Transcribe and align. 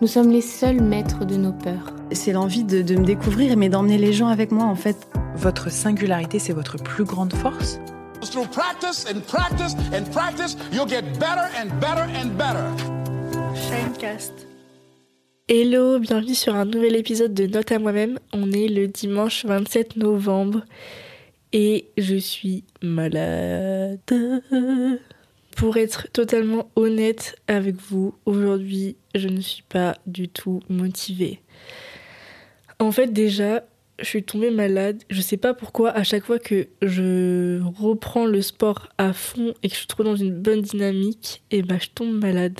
nous 0.00 0.06
sommes 0.06 0.30
les 0.30 0.40
seuls 0.40 0.80
maîtres 0.80 1.26
de 1.26 1.36
nos 1.36 1.52
peurs. 1.52 1.94
C'est 2.12 2.32
l'envie 2.32 2.64
de, 2.64 2.80
de 2.80 2.96
me 2.96 3.04
découvrir, 3.04 3.56
mais 3.56 3.68
d'emmener 3.68 3.98
les 3.98 4.12
gens 4.12 4.28
avec 4.28 4.50
moi 4.50 4.64
en 4.64 4.74
fait. 4.74 4.96
Votre 5.36 5.70
singularité, 5.70 6.38
c'est 6.38 6.52
votre 6.52 6.76
plus 6.76 7.04
grande 7.04 7.34
force? 7.34 7.78
Through 8.22 8.48
practice 8.48 9.06
and 9.10 9.20
practice 9.20 9.74
and 9.92 10.10
practice, 10.10 10.56
you'll 10.72 10.88
get 10.88 11.02
better 11.18 11.48
and 11.58 11.68
better 11.80 12.06
and 12.16 12.30
better. 12.36 12.64
Shinecast. 13.54 14.32
Hello, 15.48 15.98
bienvenue 15.98 16.34
sur 16.34 16.54
un 16.54 16.64
nouvel 16.64 16.96
épisode 16.96 17.34
de 17.34 17.46
Note 17.46 17.72
à 17.72 17.78
moi-même. 17.78 18.18
On 18.32 18.52
est 18.52 18.68
le 18.68 18.86
dimanche 18.86 19.44
27 19.44 19.96
novembre 19.96 20.64
et 21.52 21.88
je 21.98 22.16
suis 22.16 22.64
malade. 22.82 24.00
Pour 25.60 25.76
être 25.76 26.10
totalement 26.10 26.70
honnête 26.74 27.36
avec 27.46 27.76
vous, 27.76 28.14
aujourd'hui, 28.24 28.96
je 29.14 29.28
ne 29.28 29.42
suis 29.42 29.62
pas 29.62 29.98
du 30.06 30.26
tout 30.26 30.62
motivée. 30.70 31.42
En 32.78 32.90
fait, 32.92 33.08
déjà, 33.08 33.64
je 33.98 34.06
suis 34.06 34.22
tombée 34.22 34.50
malade. 34.50 35.02
Je 35.10 35.20
sais 35.20 35.36
pas 35.36 35.52
pourquoi, 35.52 35.90
à 35.90 36.02
chaque 36.02 36.24
fois 36.24 36.38
que 36.38 36.68
je 36.80 37.60
reprends 37.78 38.24
le 38.24 38.40
sport 38.40 38.88
à 38.96 39.12
fond 39.12 39.52
et 39.62 39.68
que 39.68 39.74
je 39.74 39.80
suis 39.80 39.86
trop 39.86 40.02
dans 40.02 40.16
une 40.16 40.32
bonne 40.32 40.62
dynamique, 40.62 41.42
et 41.50 41.60
bah 41.60 41.76
je 41.78 41.90
tombe 41.94 42.18
malade. 42.18 42.58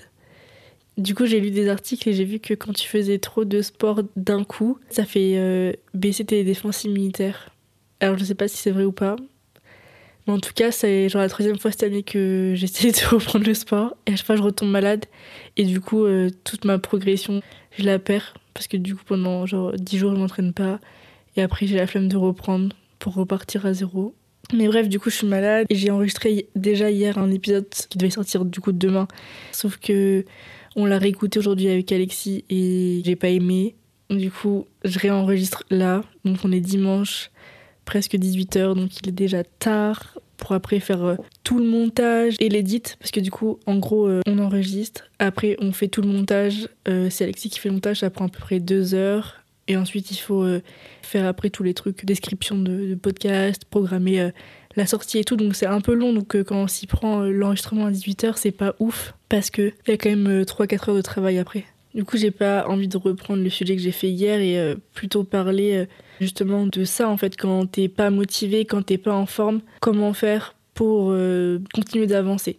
Du 0.98 1.14
coup, 1.14 1.24
j'ai 1.24 1.40
lu 1.40 1.50
des 1.50 1.70
articles 1.70 2.06
et 2.06 2.12
j'ai 2.12 2.26
vu 2.26 2.38
que 2.38 2.52
quand 2.52 2.74
tu 2.74 2.86
faisais 2.86 3.18
trop 3.18 3.46
de 3.46 3.62
sport 3.62 4.02
d'un 4.16 4.44
coup, 4.44 4.78
ça 4.90 5.06
fait 5.06 5.38
euh, 5.38 5.72
baisser 5.94 6.26
tes 6.26 6.44
défenses 6.44 6.84
immunitaires. 6.84 7.48
Alors, 8.00 8.18
je 8.18 8.24
sais 8.24 8.34
pas 8.34 8.46
si 8.46 8.58
c'est 8.58 8.72
vrai 8.72 8.84
ou 8.84 8.92
pas. 8.92 9.16
En 10.30 10.38
tout 10.38 10.52
cas, 10.54 10.70
c'est 10.70 11.08
genre 11.08 11.22
la 11.22 11.28
troisième 11.28 11.58
fois 11.58 11.72
cette 11.72 11.82
année 11.82 12.02
que 12.02 12.52
j'essaie 12.56 12.92
de 12.92 13.14
reprendre 13.14 13.44
le 13.44 13.54
sport. 13.54 13.96
Et 14.06 14.12
à 14.12 14.16
chaque 14.16 14.26
fois, 14.26 14.36
je 14.36 14.42
retombe 14.42 14.70
malade. 14.70 15.06
Et 15.56 15.64
du 15.64 15.80
coup, 15.80 16.04
euh, 16.04 16.30
toute 16.44 16.64
ma 16.64 16.78
progression, 16.78 17.42
je 17.76 17.84
la 17.84 17.98
perds. 17.98 18.34
Parce 18.54 18.68
que 18.68 18.76
du 18.76 18.94
coup, 18.94 19.02
pendant 19.04 19.46
genre 19.46 19.72
10 19.72 19.98
jours, 19.98 20.14
je 20.14 20.20
m'entraîne 20.20 20.52
pas. 20.52 20.78
Et 21.36 21.42
après, 21.42 21.66
j'ai 21.66 21.76
la 21.76 21.86
flemme 21.86 22.08
de 22.08 22.16
reprendre 22.16 22.74
pour 22.98 23.14
repartir 23.14 23.66
à 23.66 23.72
zéro. 23.72 24.14
Mais 24.52 24.66
bref, 24.66 24.88
du 24.88 24.98
coup, 24.98 25.10
je 25.10 25.16
suis 25.16 25.26
malade. 25.26 25.66
Et 25.68 25.74
j'ai 25.74 25.90
enregistré 25.90 26.48
déjà 26.54 26.90
hier 26.90 27.18
un 27.18 27.30
épisode 27.30 27.68
qui 27.68 27.98
devait 27.98 28.10
sortir 28.10 28.44
du 28.44 28.60
coup 28.60 28.72
demain. 28.72 29.08
Sauf 29.52 29.78
que 29.78 30.24
on 30.76 30.86
l'a 30.86 30.98
réécouté 30.98 31.38
aujourd'hui 31.38 31.68
avec 31.68 31.90
Alexis 31.90 32.44
et 32.48 33.02
j'ai 33.04 33.16
pas 33.16 33.28
aimé. 33.28 33.74
Du 34.08 34.30
coup, 34.30 34.66
je 34.84 34.98
réenregistre 34.98 35.64
là. 35.70 36.02
Donc 36.24 36.38
on 36.44 36.52
est 36.52 36.60
dimanche, 36.60 37.30
presque 37.84 38.14
18h, 38.14 38.74
donc 38.74 38.98
il 39.00 39.08
est 39.08 39.12
déjà 39.12 39.42
tard 39.44 40.18
pour 40.40 40.52
après 40.52 40.80
faire 40.80 41.04
euh, 41.04 41.16
tout 41.44 41.58
le 41.58 41.64
montage 41.64 42.36
et 42.40 42.48
l'édit 42.48 42.82
parce 42.98 43.10
que 43.10 43.20
du 43.20 43.30
coup 43.30 43.60
en 43.66 43.78
gros 43.78 44.08
euh, 44.08 44.20
on 44.26 44.38
enregistre. 44.38 45.04
Après 45.18 45.56
on 45.60 45.72
fait 45.72 45.88
tout 45.88 46.02
le 46.02 46.08
montage 46.08 46.68
euh, 46.88 47.08
c'est 47.10 47.24
Alexis 47.24 47.50
qui 47.50 47.60
fait 47.60 47.68
le 47.68 47.74
montage 47.74 48.00
ça 48.00 48.10
prend 48.10 48.26
à 48.26 48.28
peu 48.28 48.40
près 48.40 48.58
deux 48.58 48.94
heures. 48.94 49.36
Et 49.68 49.76
ensuite 49.76 50.10
il 50.10 50.16
faut 50.16 50.44
faire 51.00 51.26
après 51.26 51.48
tous 51.48 51.62
les 51.62 51.74
trucs 51.74 52.04
description 52.04 52.58
de, 52.58 52.96
podcast 52.96 53.64
programmer 53.64 54.32
la 54.74 54.84
sortie 54.84 55.18
et 55.18 55.24
tout. 55.24 55.36
Donc 55.36 55.54
c'est 55.54 55.66
un 55.66 55.80
peu 55.80 55.94
long 55.94 56.12
donc 56.12 56.42
quand 56.42 56.62
on 56.62 56.66
s'y 56.66 56.88
prend 56.88 57.20
l'enregistrement 57.20 57.86
à 57.86 57.92
18h 57.92 58.32
c'est 58.34 58.50
pas 58.50 58.74
ouf 58.80 59.14
parce 59.28 59.48
que 59.50 59.72
il 59.86 59.90
y 59.90 59.92
a 59.92 59.96
quand 59.96 60.10
même 60.10 60.42
3-4 60.42 60.90
heures 60.90 60.96
de 60.96 61.02
travail 61.02 61.38
après 61.38 61.66
du 61.94 62.04
coup 62.04 62.16
j'ai 62.16 62.30
pas 62.30 62.66
envie 62.68 62.88
de 62.88 62.96
reprendre 62.96 63.42
le 63.42 63.50
sujet 63.50 63.76
que 63.76 63.82
j'ai 63.82 63.92
fait 63.92 64.10
hier 64.10 64.40
et 64.40 64.58
euh, 64.58 64.76
plutôt 64.94 65.24
parler 65.24 65.74
euh, 65.76 65.86
justement 66.20 66.66
de 66.66 66.84
ça 66.84 67.08
en 67.08 67.16
fait 67.16 67.36
quand 67.36 67.66
t'es 67.66 67.88
pas 67.88 68.10
motivé 68.10 68.64
quand 68.64 68.82
t'es 68.82 68.98
pas 68.98 69.14
en 69.14 69.26
forme 69.26 69.60
comment 69.80 70.12
faire 70.12 70.54
pour 70.74 71.10
euh, 71.10 71.58
continuer 71.74 72.06
d'avancer 72.06 72.58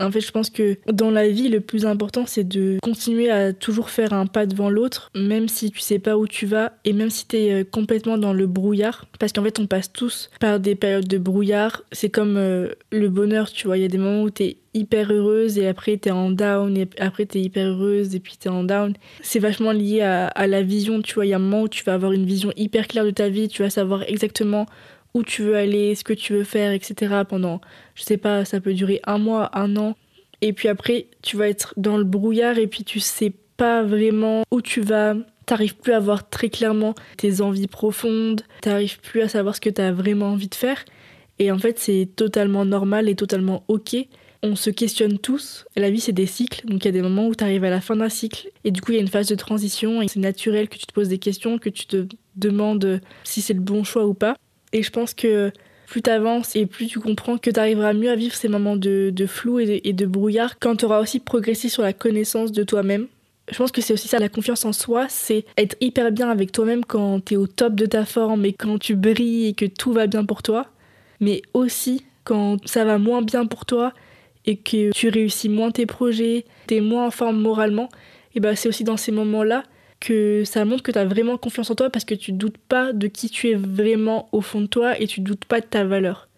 en 0.00 0.10
fait, 0.10 0.20
je 0.20 0.30
pense 0.30 0.50
que 0.50 0.78
dans 0.90 1.10
la 1.10 1.28
vie, 1.28 1.48
le 1.48 1.60
plus 1.60 1.86
important, 1.86 2.24
c'est 2.26 2.44
de 2.44 2.78
continuer 2.82 3.30
à 3.30 3.52
toujours 3.52 3.90
faire 3.90 4.12
un 4.12 4.26
pas 4.26 4.46
devant 4.46 4.70
l'autre, 4.70 5.10
même 5.14 5.48
si 5.48 5.70
tu 5.70 5.80
sais 5.80 5.98
pas 5.98 6.16
où 6.16 6.26
tu 6.26 6.46
vas 6.46 6.72
et 6.84 6.92
même 6.92 7.10
si 7.10 7.26
tu 7.26 7.36
es 7.36 7.64
complètement 7.64 8.18
dans 8.18 8.32
le 8.32 8.46
brouillard. 8.46 9.06
Parce 9.18 9.32
qu'en 9.32 9.42
fait, 9.42 9.58
on 9.58 9.66
passe 9.66 9.92
tous 9.92 10.30
par 10.40 10.60
des 10.60 10.74
périodes 10.74 11.08
de 11.08 11.18
brouillard. 11.18 11.82
C'est 11.92 12.10
comme 12.10 12.36
euh, 12.36 12.68
le 12.90 13.08
bonheur, 13.08 13.50
tu 13.52 13.66
vois. 13.66 13.76
Il 13.76 13.82
y 13.82 13.86
a 13.86 13.88
des 13.88 13.98
moments 13.98 14.22
où 14.22 14.30
tu 14.30 14.44
es 14.44 14.56
hyper 14.72 15.12
heureuse 15.12 15.58
et 15.58 15.66
après 15.66 15.98
tu 15.98 16.08
es 16.08 16.12
en 16.12 16.30
down 16.30 16.76
et 16.76 16.88
après 17.00 17.26
tu 17.26 17.38
es 17.38 17.42
hyper 17.42 17.66
heureuse 17.66 18.14
et 18.14 18.20
puis 18.20 18.34
tu 18.40 18.48
es 18.48 18.50
en 18.50 18.64
down. 18.64 18.94
C'est 19.20 19.40
vachement 19.40 19.72
lié 19.72 20.00
à, 20.00 20.28
à 20.28 20.46
la 20.46 20.62
vision, 20.62 21.02
tu 21.02 21.14
vois. 21.14 21.26
Il 21.26 21.30
y 21.30 21.32
a 21.32 21.36
un 21.36 21.40
moment 21.40 21.62
où 21.62 21.68
tu 21.68 21.84
vas 21.84 21.94
avoir 21.94 22.12
une 22.12 22.24
vision 22.24 22.52
hyper 22.56 22.86
claire 22.86 23.04
de 23.04 23.10
ta 23.10 23.28
vie, 23.28 23.48
tu 23.48 23.62
vas 23.62 23.70
savoir 23.70 24.02
exactement 24.04 24.66
où 25.14 25.22
tu 25.22 25.42
veux 25.42 25.56
aller, 25.56 25.94
ce 25.94 26.04
que 26.04 26.12
tu 26.12 26.32
veux 26.32 26.44
faire, 26.44 26.72
etc. 26.72 27.22
pendant, 27.28 27.60
je 27.94 28.02
sais 28.02 28.16
pas, 28.16 28.44
ça 28.44 28.60
peut 28.60 28.74
durer 28.74 29.00
un 29.04 29.18
mois, 29.18 29.50
un 29.58 29.76
an. 29.76 29.96
Et 30.40 30.52
puis 30.52 30.68
après, 30.68 31.06
tu 31.22 31.36
vas 31.36 31.48
être 31.48 31.74
dans 31.76 31.96
le 31.96 32.04
brouillard 32.04 32.58
et 32.58 32.66
puis 32.66 32.84
tu 32.84 33.00
sais 33.00 33.32
pas 33.56 33.82
vraiment 33.82 34.42
où 34.50 34.62
tu 34.62 34.80
vas. 34.80 35.14
T'arrives 35.46 35.76
plus 35.76 35.92
à 35.92 35.98
voir 35.98 36.28
très 36.28 36.48
clairement 36.48 36.94
tes 37.16 37.40
envies 37.40 37.66
profondes, 37.66 38.42
t'arrives 38.60 39.00
plus 39.00 39.20
à 39.20 39.28
savoir 39.28 39.56
ce 39.56 39.60
que 39.60 39.70
t'as 39.70 39.90
vraiment 39.90 40.26
envie 40.26 40.48
de 40.48 40.54
faire. 40.54 40.84
Et 41.40 41.50
en 41.50 41.58
fait, 41.58 41.78
c'est 41.78 42.08
totalement 42.14 42.64
normal 42.64 43.08
et 43.08 43.16
totalement 43.16 43.64
ok. 43.68 43.96
On 44.42 44.56
se 44.56 44.70
questionne 44.70 45.18
tous. 45.18 45.66
La 45.76 45.90
vie, 45.90 46.00
c'est 46.00 46.12
des 46.12 46.26
cycles. 46.26 46.66
Donc, 46.66 46.84
il 46.84 46.86
y 46.86 46.88
a 46.88 46.92
des 46.92 47.02
moments 47.02 47.26
où 47.26 47.34
tu 47.34 47.42
arrives 47.42 47.64
à 47.64 47.70
la 47.70 47.80
fin 47.80 47.96
d'un 47.96 48.08
cycle. 48.08 48.48
Et 48.64 48.70
du 48.70 48.80
coup, 48.80 48.92
il 48.92 48.94
y 48.94 48.98
a 48.98 49.00
une 49.00 49.08
phase 49.08 49.28
de 49.28 49.34
transition. 49.34 50.00
Et 50.00 50.08
c'est 50.08 50.20
naturel 50.20 50.68
que 50.68 50.76
tu 50.76 50.86
te 50.86 50.92
poses 50.92 51.08
des 51.08 51.18
questions, 51.18 51.58
que 51.58 51.68
tu 51.68 51.86
te 51.86 52.06
demandes 52.36 53.00
si 53.24 53.42
c'est 53.42 53.54
le 53.54 53.60
bon 53.60 53.84
choix 53.84 54.06
ou 54.06 54.14
pas. 54.14 54.36
Et 54.72 54.82
je 54.82 54.90
pense 54.90 55.14
que 55.14 55.52
plus 55.86 56.02
t'avances 56.02 56.54
et 56.54 56.66
plus 56.66 56.86
tu 56.86 57.00
comprends 57.00 57.36
que 57.36 57.50
t'arriveras 57.50 57.92
mieux 57.92 58.10
à 58.10 58.14
vivre 58.14 58.34
ces 58.34 58.48
moments 58.48 58.76
de, 58.76 59.12
flou 59.26 59.58
et 59.58 59.92
de, 59.92 60.06
brouillard 60.06 60.58
quand 60.58 60.76
t'auras 60.76 61.00
aussi 61.00 61.18
progressé 61.18 61.68
sur 61.68 61.82
la 61.82 61.92
connaissance 61.92 62.52
de 62.52 62.62
toi-même. 62.62 63.08
Je 63.50 63.56
pense 63.56 63.72
que 63.72 63.80
c'est 63.80 63.92
aussi 63.92 64.06
ça, 64.06 64.20
la 64.20 64.28
confiance 64.28 64.64
en 64.64 64.72
soi, 64.72 65.06
c'est 65.08 65.44
être 65.58 65.76
hyper 65.80 66.12
bien 66.12 66.30
avec 66.30 66.52
toi-même 66.52 66.84
quand 66.84 67.18
t'es 67.24 67.34
au 67.34 67.48
top 67.48 67.74
de 67.74 67.86
ta 67.86 68.04
forme 68.04 68.44
et 68.44 68.52
quand 68.52 68.78
tu 68.78 68.94
brilles 68.94 69.48
et 69.48 69.54
que 69.54 69.64
tout 69.64 69.92
va 69.92 70.06
bien 70.06 70.24
pour 70.24 70.44
toi. 70.44 70.66
Mais 71.18 71.42
aussi 71.52 72.04
quand 72.22 72.58
ça 72.68 72.84
va 72.84 72.98
moins 72.98 73.22
bien 73.22 73.46
pour 73.46 73.66
toi 73.66 73.92
et 74.46 74.56
que 74.56 74.92
tu 74.92 75.08
réussis 75.08 75.48
moins 75.48 75.72
tes 75.72 75.86
projets, 75.86 76.44
t'es 76.68 76.80
moins 76.80 77.06
en 77.06 77.10
forme 77.10 77.40
moralement, 77.40 77.88
et 78.34 78.40
ben 78.40 78.54
c'est 78.54 78.68
aussi 78.68 78.84
dans 78.84 78.96
ces 78.96 79.12
moments-là 79.12 79.64
que 80.00 80.44
ça 80.44 80.64
montre 80.64 80.82
que 80.82 80.90
tu 80.90 80.98
as 80.98 81.04
vraiment 81.04 81.36
confiance 81.36 81.70
en 81.70 81.74
toi 81.74 81.90
parce 81.90 82.04
que 82.04 82.14
tu 82.14 82.32
doutes 82.32 82.58
pas 82.58 82.92
de 82.92 83.06
qui 83.06 83.28
tu 83.28 83.50
es 83.50 83.54
vraiment 83.54 84.28
au 84.32 84.40
fond 84.40 84.62
de 84.62 84.66
toi 84.66 84.98
et 84.98 85.06
tu 85.06 85.20
doutes 85.20 85.44
pas 85.44 85.60
de 85.60 85.66
ta 85.66 85.84
valeur. 85.84 86.28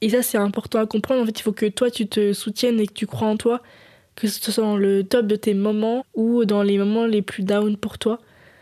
Et 0.00 0.08
ça, 0.08 0.22
c'est 0.22 0.38
important 0.38 0.80
à 0.80 0.86
comprendre. 0.86 1.22
En 1.22 1.26
fait, 1.26 1.38
il 1.38 1.42
faut 1.42 1.52
que 1.52 1.66
toi, 1.66 1.90
tu 1.90 2.08
te 2.08 2.32
soutiennes 2.32 2.80
et 2.80 2.86
que 2.86 2.92
tu 2.92 3.06
crois 3.06 3.28
en 3.28 3.36
toi, 3.36 3.62
que 4.16 4.26
ce 4.26 4.50
soit 4.50 4.64
dans 4.64 4.76
le 4.76 5.04
top 5.04 5.26
de 5.26 5.36
tes 5.36 5.54
moments 5.54 6.04
ou 6.14 6.44
dans 6.44 6.62
les 6.62 6.78
moments 6.78 7.06
les 7.06 7.22
plus 7.22 7.44
down 7.44 7.76
pour 7.76 7.98
toi. 7.98 8.18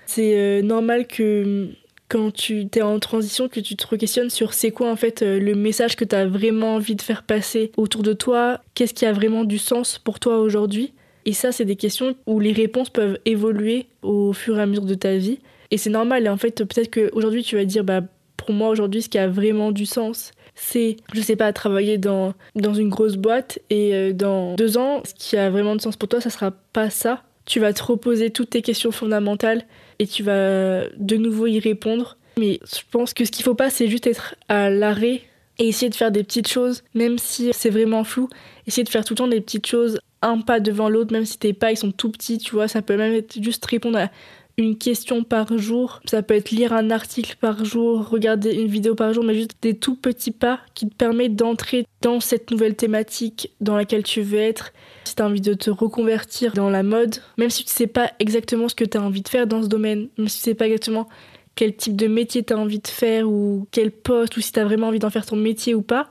C'est 0.06 0.37
euh, 0.37 0.62
normal 0.62 1.06
que 1.06 1.71
quand 2.09 2.32
tu 2.32 2.67
es 2.75 2.82
en 2.82 2.99
transition, 2.99 3.49
que 3.49 3.61
tu 3.61 3.77
te 3.77 3.94
questionnes 3.94 4.31
sur 4.31 4.53
c'est 4.53 4.72
quoi 4.72 4.91
en 4.91 4.97
fait 4.97 5.22
euh, 5.22 5.38
le 5.38 5.55
message 5.55 5.94
que 5.94 6.05
tu 6.05 6.17
as 6.17 6.27
vraiment 6.27 6.75
envie 6.75 6.97
de 6.97 7.03
faire 7.03 7.22
passer 7.22 7.71
autour 7.77 8.03
de 8.03 8.12
toi, 8.12 8.61
qu'est-ce 8.75 8.93
qui 8.93 9.06
a 9.06 9.12
vraiment 9.12 9.44
du 9.44 9.59
sens 9.59 9.99
pour 9.99 10.19
toi 10.19 10.38
aujourd'hui? 10.38 10.93
Et 11.25 11.32
ça, 11.32 11.53
c'est 11.53 11.64
des 11.64 11.76
questions 11.76 12.14
où 12.26 12.41
les 12.41 12.53
réponses 12.53 12.91
peuvent 12.91 13.19
évoluer 13.25 13.86
au 14.03 14.32
fur 14.32 14.58
et 14.58 14.62
à 14.62 14.66
mesure 14.66 14.84
de 14.84 14.94
ta 14.94 15.17
vie. 15.17 15.38
Et 15.70 15.76
c'est 15.76 15.90
normal. 15.90 16.26
Et 16.26 16.28
en 16.28 16.37
fait, 16.37 16.64
peut-être 16.64 16.90
qu'aujourd'hui, 16.90 17.43
tu 17.43 17.56
vas 17.56 17.64
dire, 17.64 17.84
bah, 17.84 18.02
pour 18.37 18.52
moi, 18.52 18.69
aujourd'hui, 18.69 19.02
ce 19.02 19.08
qui 19.08 19.19
a 19.19 19.28
vraiment 19.28 19.72
du 19.72 19.87
sens, 19.87 20.32
c'est, 20.55 20.96
je 21.12 21.20
sais 21.20 21.37
pas, 21.37 21.52
travailler 21.52 21.99
dans, 21.99 22.34
dans 22.55 22.75
une 22.75 22.88
grosse 22.88 23.17
boîte. 23.17 23.58
Et 23.70 23.94
euh, 23.94 24.12
dans 24.12 24.55
deux 24.55 24.78
ans, 24.78 25.02
ce 25.05 25.14
qui 25.14 25.37
a 25.37 25.50
vraiment 25.50 25.76
de 25.76 25.81
sens 25.81 25.96
pour 25.96 26.08
toi, 26.08 26.20
ça 26.20 26.31
sera 26.31 26.50
pas 26.72 26.90
ça. 26.90 27.23
Tu 27.46 27.61
vas 27.61 27.73
te 27.73 27.82
reposer 27.82 28.31
toutes 28.31 28.50
tes 28.50 28.62
questions 28.62 28.93
fondamentales 28.93 29.64
et 29.99 30.06
tu 30.06 30.23
vas 30.23 30.84
de 30.96 31.16
nouveau 31.16 31.46
y 31.46 31.58
répondre. 31.58 32.16
Mais 32.38 32.61
je 32.64 32.81
pense 32.90 33.12
que 33.12 33.25
ce 33.25 33.31
qu'il 33.31 33.44
faut 33.44 33.55
pas, 33.55 33.70
c'est 33.70 33.88
juste 33.88 34.06
être 34.06 34.37
à 34.49 34.70
l'arrêt 34.70 35.23
et 35.58 35.69
essayer 35.69 35.90
de 35.90 35.94
faire 35.94 36.11
des 36.11 36.23
petites 36.23 36.49
choses, 36.49 36.82
même 36.94 37.19
si 37.19 37.50
c'est 37.52 37.70
vraiment 37.70 38.05
flou. 38.05 38.28
Essayer 38.66 38.84
de 38.84 38.88
faire 38.88 39.05
tout 39.05 39.14
le 39.14 39.19
temps 39.19 39.28
des 39.28 39.40
petites 39.40 39.66
choses 39.66 39.99
un 40.22 40.40
pas 40.40 40.61
devant 40.61 40.88
l'autre, 40.88 41.12
même 41.12 41.25
si 41.25 41.38
tes 41.38 41.52
pas 41.52 41.72
ils 41.72 41.76
sont 41.76 41.93
tout 41.93 42.11
petits, 42.11 42.38
tu 42.38 42.52
vois, 42.52 42.69
ça 42.69 42.82
peut 42.82 42.96
même 42.96 43.14
être 43.14 43.43
juste 43.43 43.64
répondre 43.64 43.99
à 43.99 44.11
une 44.56 44.76
question 44.76 45.25
par 45.25 45.56
jour. 45.58 46.00
Ça 46.05 46.22
peut 46.22 46.34
être 46.34 46.50
lire 46.50 46.72
un 46.72 46.90
article 46.90 47.37
par 47.40 47.64
jour, 47.64 48.08
regarder 48.08 48.55
une 48.55 48.69
vidéo 48.69 48.94
par 48.94 49.12
jour, 49.12 49.25
mais 49.25 49.34
juste 49.34 49.56
des 49.62 49.75
tout 49.75 49.96
petits 49.96 50.31
pas 50.31 50.61
qui 50.75 50.88
te 50.88 50.94
permettent 50.94 51.37
d'entrer 51.37 51.87
dans 52.02 52.20
cette 52.20 52.50
nouvelle 52.50 52.76
thématique 52.76 53.50
dans 53.61 53.76
laquelle 53.76 54.02
tu 54.02 54.22
veux 54.22 54.38
être. 54.38 54.72
Si 55.05 55.14
tu 55.14 55.22
as 55.22 55.26
envie 55.26 55.40
de 55.40 55.55
te 55.55 55.70
reconvertir 55.70 56.52
dans 56.52 56.70
la 56.70 56.82
mode, 56.82 57.16
même 57.38 57.50
si 57.50 57.64
tu 57.64 57.73
sais 57.73 57.87
pas 57.87 58.12
exactement 58.19 58.69
ce 58.69 58.75
que 58.75 58.84
tu 58.84 58.99
as 58.99 59.02
envie 59.02 59.23
de 59.23 59.28
faire 59.28 59.46
dans 59.46 59.62
ce 59.62 59.69
domaine, 59.69 60.08
même 60.19 60.28
si 60.28 60.38
tu 60.38 60.44
sais 60.44 60.55
pas 60.55 60.66
exactement 60.66 61.08
quel 61.55 61.75
type 61.75 61.96
de 61.96 62.06
métier 62.06 62.44
tu 62.44 62.52
as 62.52 62.58
envie 62.58 62.78
de 62.78 62.88
faire 62.88 63.28
ou 63.28 63.66
quel 63.70 63.90
poste 63.90 64.37
ou 64.37 64.40
si 64.40 64.52
tu 64.52 64.61
as 64.61 64.64
vraiment 64.64 64.88
envie 64.88 64.99
d'en 64.99 65.11
faire 65.11 65.26
ton 65.26 65.37
métier 65.37 65.75
ou 65.75 65.82
pas, 65.82 66.11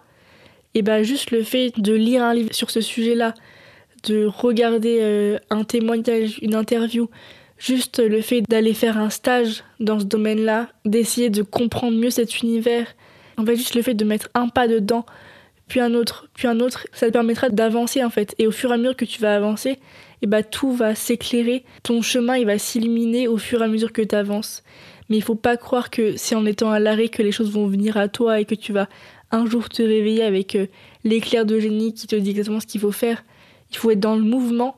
et 0.75 0.81
bah 0.81 1.01
juste 1.01 1.31
le 1.31 1.43
fait 1.43 1.71
de 1.79 1.93
lire 1.93 2.23
un 2.23 2.33
livre 2.33 2.53
sur 2.53 2.69
ce 2.69 2.81
sujet-là, 2.81 3.33
de 4.03 4.25
regarder 4.25 4.99
euh, 5.01 5.37
un 5.49 5.63
témoignage, 5.63 6.39
une 6.41 6.55
interview, 6.55 7.09
juste 7.57 7.99
le 7.99 8.21
fait 8.21 8.41
d'aller 8.41 8.73
faire 8.73 8.97
un 8.97 9.09
stage 9.09 9.63
dans 9.79 9.99
ce 9.99 10.05
domaine-là, 10.05 10.69
d'essayer 10.85 11.29
de 11.29 11.43
comprendre 11.43 11.97
mieux 11.97 12.09
cet 12.09 12.41
univers, 12.41 12.87
en 13.37 13.45
fait 13.45 13.55
juste 13.55 13.75
le 13.75 13.81
fait 13.81 13.93
de 13.93 14.05
mettre 14.05 14.29
un 14.33 14.47
pas 14.47 14.67
dedans, 14.67 15.05
puis 15.67 15.79
un 15.79 15.93
autre, 15.93 16.29
puis 16.33 16.47
un 16.47 16.59
autre, 16.59 16.87
ça 16.93 17.07
te 17.07 17.11
permettra 17.11 17.49
d'avancer 17.49 18.03
en 18.03 18.09
fait. 18.09 18.33
Et 18.39 18.47
au 18.47 18.51
fur 18.51 18.71
et 18.71 18.73
à 18.73 18.77
mesure 18.77 18.95
que 18.95 19.05
tu 19.05 19.21
vas 19.21 19.35
avancer, 19.35 19.77
et 20.21 20.27
bah 20.27 20.43
tout 20.43 20.71
va 20.73 20.95
s'éclairer, 20.95 21.63
ton 21.83 22.01
chemin 22.01 22.37
il 22.37 22.45
va 22.45 22.57
s'illuminer 22.57 23.27
au 23.27 23.37
fur 23.37 23.61
et 23.61 23.65
à 23.65 23.67
mesure 23.67 23.93
que 23.93 24.01
tu 24.01 24.15
avances. 24.15 24.63
Mais 25.09 25.17
il 25.17 25.23
faut 25.23 25.35
pas 25.35 25.57
croire 25.57 25.89
que 25.89 26.17
c'est 26.17 26.35
en 26.35 26.45
étant 26.45 26.71
à 26.71 26.79
l'arrêt 26.79 27.09
que 27.09 27.23
les 27.23 27.31
choses 27.31 27.51
vont 27.51 27.67
venir 27.67 27.97
à 27.97 28.07
toi 28.07 28.39
et 28.39 28.45
que 28.45 28.55
tu 28.55 28.73
vas 28.73 28.87
un 29.31 29.45
jour 29.45 29.69
te 29.69 29.81
réveiller 29.81 30.23
avec 30.23 30.55
euh, 30.55 30.67
l'éclair 31.03 31.45
de 31.45 31.59
génie 31.59 31.93
qui 31.93 32.07
te 32.07 32.15
dit 32.15 32.31
exactement 32.31 32.59
ce 32.59 32.67
qu'il 32.67 32.81
faut 32.81 32.91
faire. 32.91 33.23
Il 33.71 33.77
faut 33.77 33.91
être 33.91 33.99
dans 33.99 34.15
le 34.15 34.23
mouvement 34.23 34.75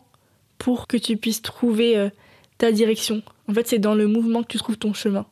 pour 0.58 0.88
que 0.88 0.98
tu 0.98 1.18
puisses 1.18 1.42
trouver 1.42 1.98
euh, 1.98 2.10
ta 2.58 2.72
direction. 2.72 3.24
En 3.48 3.54
fait, 3.54 3.68
c'est 3.68 3.80
dans 3.80 3.96
le 3.96 4.08
mouvement 4.08 4.44
que 4.44 4.48
tu 4.48 4.58
trouves 4.58 4.78
ton 4.78 4.94
chemin. 4.94 5.26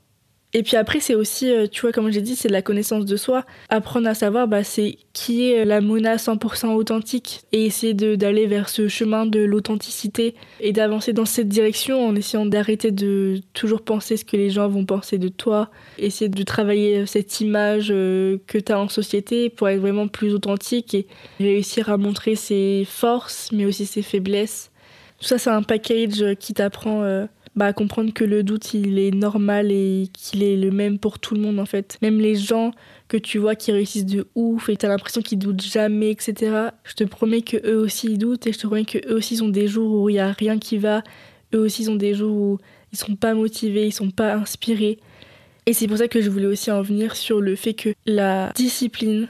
Et 0.53 0.63
puis 0.63 0.77
après, 0.77 0.99
c'est 0.99 1.13
aussi, 1.13 1.51
euh, 1.51 1.67
tu 1.67 1.81
vois, 1.81 1.91
comme 1.91 2.11
j'ai 2.11 2.21
dit, 2.21 2.35
c'est 2.35 2.47
de 2.47 2.53
la 2.53 2.63
connaissance 2.63 3.05
de 3.05 3.17
soi. 3.17 3.45
Apprendre 3.69 4.07
à 4.07 4.15
savoir, 4.15 4.47
bah, 4.47 4.63
c'est 4.63 4.97
qui 5.13 5.51
est 5.51 5.63
la 5.63 5.79
Mona 5.79 6.15
100% 6.15 6.73
authentique 6.73 7.41
et 7.51 7.65
essayer 7.65 7.93
d'aller 7.93 8.47
vers 8.47 8.67
ce 8.67 8.87
chemin 8.87 9.27
de 9.27 9.39
l'authenticité 9.39 10.33
et 10.59 10.71
d'avancer 10.71 11.13
dans 11.13 11.25
cette 11.25 11.49
direction 11.49 12.03
en 12.03 12.15
essayant 12.15 12.47
d'arrêter 12.47 12.89
de 12.89 13.41
toujours 13.53 13.83
penser 13.83 14.17
ce 14.17 14.25
que 14.25 14.37
les 14.37 14.49
gens 14.49 14.67
vont 14.67 14.85
penser 14.85 15.19
de 15.19 15.27
toi. 15.27 15.69
Essayer 15.99 16.29
de 16.29 16.43
travailler 16.43 17.05
cette 17.05 17.41
image 17.41 17.89
euh, 17.91 18.37
que 18.47 18.57
tu 18.57 18.71
as 18.71 18.79
en 18.79 18.89
société 18.89 19.51
pour 19.51 19.69
être 19.69 19.79
vraiment 19.79 20.07
plus 20.07 20.33
authentique 20.33 20.95
et 20.95 21.05
réussir 21.39 21.91
à 21.91 21.97
montrer 21.97 22.35
ses 22.35 22.87
forces, 22.89 23.49
mais 23.51 23.65
aussi 23.65 23.85
ses 23.85 24.01
faiblesses. 24.01 24.71
Tout 25.19 25.25
ça, 25.25 25.37
c'est 25.37 25.49
un 25.49 25.63
package 25.63 26.23
qui 26.39 26.53
t'apprend 26.53 27.03
euh, 27.03 27.25
bah, 27.59 27.73
comprendre 27.73 28.13
que 28.13 28.23
le 28.23 28.41
doute, 28.41 28.73
il 28.73 28.97
est 28.99 29.11
normal 29.11 29.69
et 29.69 30.07
qu'il 30.13 30.43
est 30.43 30.55
le 30.55 30.71
même 30.71 30.97
pour 30.97 31.19
tout 31.19 31.35
le 31.35 31.41
monde 31.41 31.59
en 31.59 31.65
fait. 31.65 31.97
Même 32.01 32.17
les 32.17 32.35
gens 32.35 32.71
que 33.09 33.17
tu 33.17 33.37
vois 33.37 33.53
qui 33.55 33.73
réussissent 33.73 34.05
de 34.05 34.29
ouf 34.33 34.69
et 34.69 34.77
tu 34.77 34.85
as 34.85 34.89
l'impression 34.89 35.21
qu'ils 35.21 35.39
doutent 35.39 35.61
jamais, 35.61 36.09
etc. 36.09 36.69
Je 36.85 36.93
te 36.93 37.03
promets 37.03 37.41
que 37.41 37.57
eux 37.69 37.75
aussi 37.75 38.07
ils 38.07 38.17
doutent 38.17 38.47
et 38.47 38.53
je 38.53 38.59
te 38.59 38.65
promets 38.65 38.85
que 38.85 38.99
eux 39.09 39.15
aussi 39.15 39.33
ils 39.33 39.43
ont 39.43 39.49
des 39.49 39.67
jours 39.67 40.03
où 40.03 40.07
il 40.07 40.15
y 40.15 40.19
a 40.19 40.31
rien 40.31 40.57
qui 40.57 40.77
va. 40.77 41.03
Eux 41.53 41.59
aussi 41.59 41.83
ils 41.83 41.91
ont 41.91 41.97
des 41.97 42.13
jours 42.13 42.33
où 42.33 42.57
ils 42.93 42.97
sont 42.97 43.17
pas 43.17 43.33
motivés, 43.33 43.87
ils 43.87 43.91
sont 43.91 44.09
pas 44.09 44.35
inspirés. 44.35 44.97
Et 45.65 45.73
c'est 45.73 45.87
pour 45.89 45.97
ça 45.97 46.07
que 46.07 46.21
je 46.21 46.29
voulais 46.29 46.47
aussi 46.47 46.71
en 46.71 46.81
venir 46.81 47.17
sur 47.17 47.41
le 47.41 47.57
fait 47.57 47.73
que 47.73 47.89
la 48.05 48.53
discipline 48.55 49.27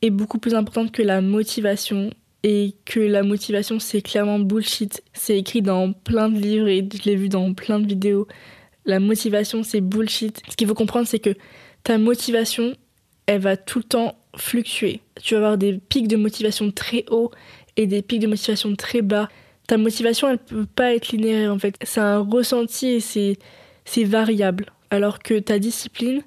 est 0.00 0.08
beaucoup 0.08 0.38
plus 0.38 0.54
importante 0.54 0.90
que 0.90 1.02
la 1.02 1.20
motivation 1.20 2.14
et 2.42 2.74
que 2.84 3.00
la 3.00 3.22
motivation 3.22 3.78
c'est 3.78 4.02
clairement 4.02 4.38
bullshit. 4.38 5.02
C'est 5.12 5.38
écrit 5.38 5.62
dans 5.62 5.92
plein 5.92 6.28
de 6.28 6.38
livres 6.38 6.68
et 6.68 6.86
je 6.92 7.02
l'ai 7.04 7.16
vu 7.16 7.28
dans 7.28 7.52
plein 7.54 7.80
de 7.80 7.86
vidéos. 7.86 8.26
La 8.84 9.00
motivation 9.00 9.62
c'est 9.62 9.80
bullshit. 9.80 10.40
Ce 10.48 10.56
qu'il 10.56 10.68
faut 10.68 10.74
comprendre 10.74 11.06
c'est 11.06 11.18
que 11.18 11.34
ta 11.82 11.98
motivation 11.98 12.74
elle 13.26 13.40
va 13.40 13.56
tout 13.56 13.78
le 13.78 13.84
temps 13.84 14.18
fluctuer. 14.36 15.00
Tu 15.22 15.34
vas 15.34 15.38
avoir 15.38 15.58
des 15.58 15.78
pics 15.78 16.08
de 16.08 16.16
motivation 16.16 16.70
très 16.70 17.04
hauts 17.10 17.30
et 17.76 17.86
des 17.86 18.02
pics 18.02 18.20
de 18.20 18.28
motivation 18.28 18.74
très 18.76 19.02
bas. 19.02 19.28
Ta 19.66 19.76
motivation 19.76 20.28
elle 20.28 20.38
peut 20.38 20.66
pas 20.66 20.94
être 20.94 21.08
linéaire 21.08 21.52
en 21.52 21.58
fait. 21.58 21.74
C'est 21.82 22.00
un 22.00 22.20
ressenti 22.20 22.86
et 22.86 23.00
c'est 23.00 23.36
c'est 23.84 24.04
variable. 24.04 24.66
Alors 24.90 25.18
que 25.18 25.38
ta 25.38 25.58
discipline 25.58 26.22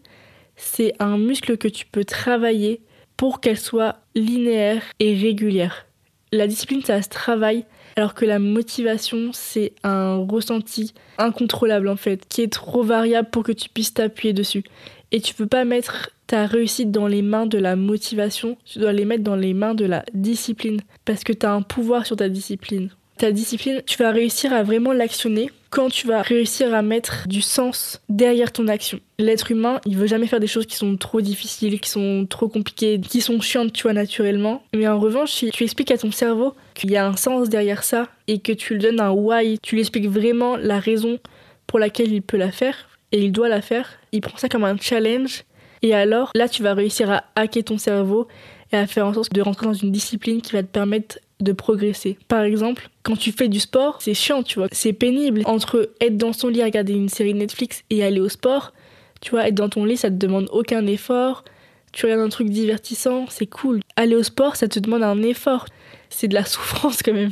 c'est 0.58 0.94
un 1.00 1.18
muscle 1.18 1.58
que 1.58 1.70
tu 1.70 1.86
peux 1.86 2.04
travailler 2.06 2.82
pour 3.18 3.40
qu'elle 3.40 3.58
soit 3.58 3.98
linéaire 4.14 4.84
et 5.00 5.16
régulière 5.16 5.88
la 6.32 6.48
discipline, 6.48 6.82
ça 6.84 7.02
se 7.02 7.10
travaille, 7.10 7.66
alors 7.96 8.14
que 8.14 8.26
la 8.26 8.40
motivation, 8.40 9.32
c'est 9.34 9.74
un 9.84 10.16
ressenti 10.16 10.94
incontrôlable 11.18 11.90
en 11.90 11.98
fait, 11.98 12.26
qui 12.28 12.42
est 12.42 12.52
trop 12.52 12.84
variable 12.84 13.30
pour 13.30 13.44
que 13.44 13.52
tu 13.52 13.70
puisses 13.70 13.94
t'appuyer 13.94 14.34
dessus. 14.34 14.64
Et 15.12 15.20
tu 15.20 15.34
peux 15.34 15.48
pas 15.48 15.66
mettre 15.66 16.12
ta 16.28 16.46
réussite 16.46 16.92
dans 16.92 17.08
les 17.08 17.22
mains 17.22 17.46
de 17.46 17.58
la 17.58 17.76
motivation, 17.76 18.58
tu 18.64 18.80
dois 18.80 18.94
les 18.94 19.04
mettre 19.04 19.24
dans 19.24 19.36
les 19.36 19.54
mains 19.54 19.76
de 19.76 19.86
la 19.86 20.06
discipline, 20.14 20.80
parce 21.04 21.24
que 21.26 21.34
tu 21.34 21.46
as 21.46 21.52
un 21.52 21.62
pouvoir 21.62 22.06
sur 22.06 22.16
ta 22.16 22.30
discipline. 22.30 22.90
Ta 23.22 23.32
discipline, 23.32 23.84
tu 23.86 24.00
vas 24.00 24.10
réussir 24.10 24.52
à 24.52 24.64
vraiment 24.64 24.94
l'actionner 24.94 25.52
quand 25.70 25.92
tu 25.92 26.08
vas 26.08 26.24
réussir 26.24 26.74
à 26.74 26.82
mettre 26.82 27.28
du 27.28 27.44
sens 27.44 28.02
derrière 28.10 28.52
ton 28.52 28.68
action. 28.68 29.00
L'être 29.20 29.52
humain, 29.52 29.80
il 29.86 29.96
veut 29.96 30.08
jamais 30.08 30.26
faire 30.26 30.40
des 30.40 30.48
choses 30.48 30.66
qui 30.66 30.76
sont 30.76 30.98
trop 30.98 31.22
difficiles, 31.22 31.80
qui 31.80 31.92
sont 31.92 32.26
trop 32.28 32.48
compliquées, 32.48 33.00
qui 33.00 33.22
sont 33.22 33.40
chiantes, 33.40 33.74
tu 33.74 33.84
vois, 33.84 33.94
naturellement. 33.94 34.64
Mais 34.74 34.88
en 34.88 35.00
revanche, 35.00 35.34
si 35.34 35.52
tu 35.52 35.64
expliques 35.64 35.92
à 35.92 36.00
ton 36.00 36.10
cerveau 36.10 36.56
qu'il 36.74 36.90
y 36.90 36.98
a 36.98 37.06
un 37.06 37.16
sens 37.16 37.48
derrière 37.48 37.84
ça 37.84 38.08
et 38.28 38.40
que 38.40 38.54
tu 38.54 38.74
lui 38.74 38.82
donnes 38.82 39.00
un 39.00 39.12
why, 39.12 39.60
tu 39.62 39.76
lui 39.76 39.82
expliques 39.82 40.10
vraiment 40.10 40.58
la 40.58 40.80
raison 40.80 41.20
pour 41.68 41.78
laquelle 41.78 42.12
il 42.12 42.24
peut 42.24 42.38
la 42.38 42.52
faire 42.52 42.90
et 43.12 43.24
il 43.24 43.32
doit 43.32 43.50
la 43.50 43.62
faire, 43.62 44.00
il 44.14 44.22
prend 44.22 44.38
ça 44.38 44.50
comme 44.50 44.64
un 44.64 44.78
challenge. 44.78 45.44
Et 45.84 45.94
alors, 45.94 46.32
là, 46.34 46.50
tu 46.50 46.64
vas 46.64 46.74
réussir 46.74 47.12
à 47.12 47.26
hacker 47.36 47.66
ton 47.66 47.78
cerveau 47.78 48.28
et 48.72 48.78
à 48.78 48.88
faire 48.88 49.06
en 49.06 49.14
sorte 49.14 49.32
de 49.32 49.42
rentrer 49.42 49.68
dans 49.68 49.74
une 49.74 49.92
discipline 49.92 50.42
qui 50.42 50.54
va 50.54 50.64
te 50.64 50.68
permettre 50.68 51.20
de 51.44 51.52
progresser. 51.52 52.18
Par 52.28 52.42
exemple, 52.42 52.90
quand 53.04 53.16
tu 53.16 53.32
fais 53.32 53.48
du 53.48 53.60
sport, 53.60 54.02
c'est 54.02 54.14
chiant, 54.14 54.44
tu 54.44 54.60
vois, 54.60 54.68
c'est 54.72 54.94
pénible. 54.94 55.42
Entre 55.46 55.92
être 56.00 56.18
dans 56.18 56.34
son 56.34 56.48
lit, 56.48 56.64
regarder 56.64 56.94
une 56.94 57.10
série 57.10 57.34
Netflix 57.34 57.84
et 57.90 58.04
aller 58.04 58.20
au 58.20 58.30
sport, 58.30 58.74
tu 59.22 59.32
vois, 59.32 59.48
être 59.48 59.56
dans 59.56 59.70
ton 59.70 59.86
lit, 59.86 59.98
ça 59.98 60.10
te 60.10 60.16
demande 60.16 60.50
aucun 60.52 60.86
effort. 60.88 61.44
Tu 61.92 62.06
regardes 62.06 62.22
un 62.22 62.30
truc 62.30 62.50
divertissant, 62.50 63.26
c'est 63.30 63.48
cool. 63.48 63.82
Aller 63.96 64.16
au 64.16 64.24
sport, 64.24 64.56
ça 64.56 64.68
te 64.68 64.80
demande 64.80 65.04
un 65.04 65.22
effort. 65.22 65.66
C'est 66.10 66.28
de 66.28 66.34
la 66.34 66.46
souffrance 66.46 67.02
quand 67.04 67.14
même. 67.14 67.32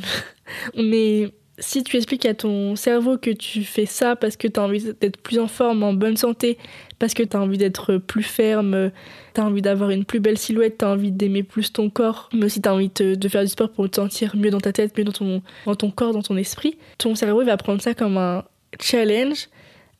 Mais 0.76 1.32
si 1.60 1.84
tu 1.84 1.96
expliques 1.96 2.26
à 2.26 2.34
ton 2.34 2.74
cerveau 2.74 3.18
que 3.18 3.30
tu 3.30 3.64
fais 3.64 3.86
ça 3.86 4.16
parce 4.16 4.36
que 4.36 4.48
tu 4.48 4.58
as 4.58 4.62
envie 4.62 4.92
d'être 5.00 5.18
plus 5.18 5.38
en 5.38 5.46
forme, 5.46 5.82
en 5.82 5.92
bonne 5.92 6.16
santé, 6.16 6.58
parce 6.98 7.14
que 7.14 7.22
tu 7.22 7.36
as 7.36 7.40
envie 7.40 7.58
d'être 7.58 7.98
plus 7.98 8.22
ferme, 8.22 8.90
tu 9.34 9.40
as 9.40 9.44
envie 9.44 9.62
d'avoir 9.62 9.90
une 9.90 10.04
plus 10.04 10.20
belle 10.20 10.38
silhouette, 10.38 10.78
tu 10.78 10.84
as 10.84 10.88
envie 10.88 11.12
d'aimer 11.12 11.42
plus 11.42 11.72
ton 11.72 11.90
corps, 11.90 12.28
mais 12.32 12.46
aussi 12.46 12.60
tu 12.60 12.68
as 12.68 12.74
envie 12.74 12.90
de, 12.90 13.28
faire 13.28 13.42
du 13.42 13.48
sport 13.48 13.70
pour 13.70 13.88
te 13.88 13.96
sentir 13.96 14.34
mieux 14.36 14.50
dans 14.50 14.60
ta 14.60 14.72
tête, 14.72 14.96
mieux 14.96 15.04
dans 15.04 15.12
ton, 15.12 15.42
dans 15.66 15.76
ton 15.76 15.90
corps, 15.90 16.12
dans 16.12 16.22
ton 16.22 16.36
esprit, 16.36 16.78
ton 16.98 17.14
cerveau 17.14 17.44
va 17.44 17.56
prendre 17.56 17.80
ça 17.80 17.94
comme 17.94 18.16
un 18.16 18.44
challenge 18.80 19.48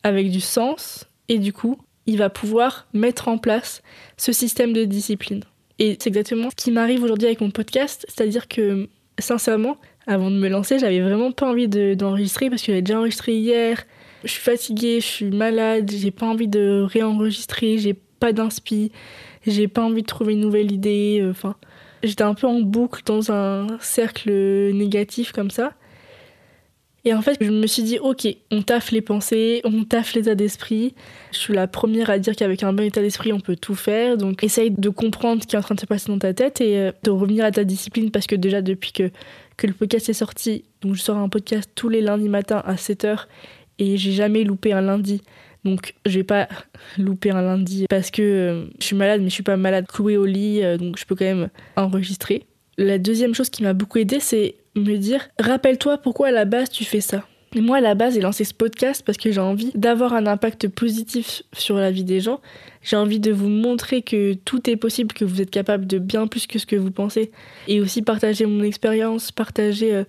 avec 0.02 0.30
du 0.30 0.40
sens 0.40 1.06
et 1.28 1.38
du 1.38 1.52
coup, 1.52 1.78
il 2.06 2.16
va 2.16 2.30
pouvoir 2.30 2.88
mettre 2.94 3.28
en 3.28 3.38
place 3.38 3.82
ce 4.16 4.32
système 4.32 4.72
de 4.72 4.84
discipline. 4.84 5.44
Et 5.78 5.96
c'est 6.00 6.08
exactement 6.08 6.50
ce 6.50 6.56
qui 6.56 6.70
m'arrive 6.70 7.02
aujourd'hui 7.02 7.26
avec 7.26 7.40
mon 7.40 7.50
podcast, 7.50 8.04
c'est-à-dire 8.08 8.48
que 8.48 8.88
sincèrement, 9.18 9.76
avant 10.06 10.30
de 10.30 10.36
me 10.36 10.48
lancer, 10.48 10.78
j'avais 10.78 11.00
vraiment 11.00 11.32
pas 11.32 11.48
envie 11.48 11.68
d'enregistrer 11.68 12.50
parce 12.50 12.62
que 12.62 12.66
j'avais 12.66 12.82
déjà 12.82 12.98
enregistré 12.98 13.34
hier. 13.36 13.84
Je 14.24 14.30
suis 14.30 14.40
fatiguée, 14.40 15.00
je 15.00 15.06
suis 15.06 15.30
malade, 15.30 15.90
j'ai 15.90 16.10
pas 16.10 16.26
envie 16.26 16.48
de 16.48 16.86
réenregistrer, 16.86 17.78
j'ai 17.78 17.94
pas 17.94 18.32
d'inspi, 18.32 18.92
j'ai 19.46 19.68
pas 19.68 19.82
envie 19.82 20.02
de 20.02 20.06
trouver 20.06 20.34
une 20.34 20.40
nouvelle 20.40 20.72
idée. 20.72 21.20
Euh, 21.22 21.30
enfin, 21.30 21.56
j'étais 22.02 22.22
un 22.22 22.34
peu 22.34 22.46
en 22.46 22.60
boucle 22.60 23.02
dans 23.06 23.32
un 23.32 23.66
cercle 23.80 24.30
négatif 24.30 25.32
comme 25.32 25.50
ça. 25.50 25.72
Et 27.06 27.14
en 27.14 27.22
fait, 27.22 27.38
je 27.40 27.50
me 27.50 27.66
suis 27.66 27.82
dit, 27.82 27.98
ok, 27.98 28.28
on 28.50 28.60
taffe 28.60 28.90
les 28.90 29.00
pensées, 29.00 29.62
on 29.64 29.84
taffe 29.84 30.14
l'état 30.14 30.34
d'esprit. 30.34 30.94
Je 31.32 31.38
suis 31.38 31.54
la 31.54 31.66
première 31.66 32.10
à 32.10 32.18
dire 32.18 32.36
qu'avec 32.36 32.62
un 32.62 32.74
bon 32.74 32.84
état 32.84 33.00
d'esprit, 33.00 33.32
on 33.32 33.40
peut 33.40 33.56
tout 33.56 33.74
faire. 33.74 34.18
Donc, 34.18 34.44
essaye 34.44 34.70
de 34.70 34.88
comprendre 34.90 35.42
ce 35.42 35.46
qui 35.46 35.56
est 35.56 35.58
en 35.58 35.62
train 35.62 35.74
de 35.74 35.80
se 35.80 35.86
passer 35.86 36.08
dans 36.08 36.18
ta 36.18 36.34
tête 36.34 36.60
et 36.60 36.76
euh, 36.76 36.92
de 37.02 37.10
revenir 37.10 37.46
à 37.46 37.50
ta 37.52 37.64
discipline 37.64 38.10
parce 38.10 38.26
que 38.26 38.34
déjà, 38.34 38.60
depuis 38.60 38.92
que, 38.92 39.10
que 39.60 39.66
le 39.66 39.74
podcast 39.74 40.08
est 40.08 40.14
sorti, 40.14 40.64
donc 40.80 40.94
je 40.94 41.02
sors 41.02 41.18
un 41.18 41.28
podcast 41.28 41.70
tous 41.74 41.90
les 41.90 42.00
lundis 42.00 42.30
matins 42.30 42.62
à 42.64 42.76
7h 42.76 43.26
et 43.78 43.98
j'ai 43.98 44.12
jamais 44.12 44.42
loupé 44.42 44.72
un 44.72 44.80
lundi. 44.80 45.20
Donc, 45.64 45.94
je 46.06 46.18
vais 46.18 46.24
pas 46.24 46.48
louper 46.98 47.30
un 47.30 47.42
lundi 47.42 47.84
parce 47.90 48.10
que 48.10 48.22
euh, 48.22 48.64
je 48.80 48.86
suis 48.86 48.96
malade, 48.96 49.20
mais 49.20 49.28
je 49.28 49.34
suis 49.34 49.42
pas 49.42 49.58
malade 49.58 49.86
clouée 49.86 50.16
au 50.16 50.24
lit, 50.24 50.64
euh, 50.64 50.78
donc 50.78 50.98
je 50.98 51.04
peux 51.04 51.14
quand 51.14 51.26
même 51.26 51.50
enregistrer. 51.76 52.46
La 52.78 52.98
deuxième 52.98 53.34
chose 53.34 53.50
qui 53.50 53.62
m'a 53.62 53.74
beaucoup 53.74 53.98
aidé, 53.98 54.18
c'est 54.18 54.54
me 54.76 54.96
dire 54.96 55.28
rappelle-toi 55.38 55.98
pourquoi 55.98 56.28
à 56.28 56.32
la 56.32 56.46
base 56.46 56.70
tu 56.70 56.86
fais 56.86 57.02
ça. 57.02 57.26
Moi, 57.56 57.78
à 57.78 57.80
la 57.80 57.96
base, 57.96 58.14
j'ai 58.14 58.20
lancé 58.20 58.44
ce 58.44 58.54
podcast 58.54 59.02
parce 59.04 59.18
que 59.18 59.32
j'ai 59.32 59.40
envie 59.40 59.72
d'avoir 59.74 60.12
un 60.12 60.26
impact 60.26 60.68
positif 60.68 61.42
sur 61.52 61.76
la 61.76 61.90
vie 61.90 62.04
des 62.04 62.20
gens. 62.20 62.40
J'ai 62.82 62.94
envie 62.94 63.18
de 63.18 63.32
vous 63.32 63.48
montrer 63.48 64.02
que 64.02 64.34
tout 64.34 64.70
est 64.70 64.76
possible, 64.76 65.12
que 65.12 65.24
vous 65.24 65.40
êtes 65.40 65.50
capable 65.50 65.88
de 65.88 65.98
bien 65.98 66.28
plus 66.28 66.46
que 66.46 66.60
ce 66.60 66.66
que 66.66 66.76
vous 66.76 66.92
pensez. 66.92 67.32
Et 67.66 67.80
aussi 67.80 68.02
partager 68.02 68.46
mon 68.46 68.62
expérience, 68.62 69.32
partager 69.32 69.92
euh, 69.92 70.04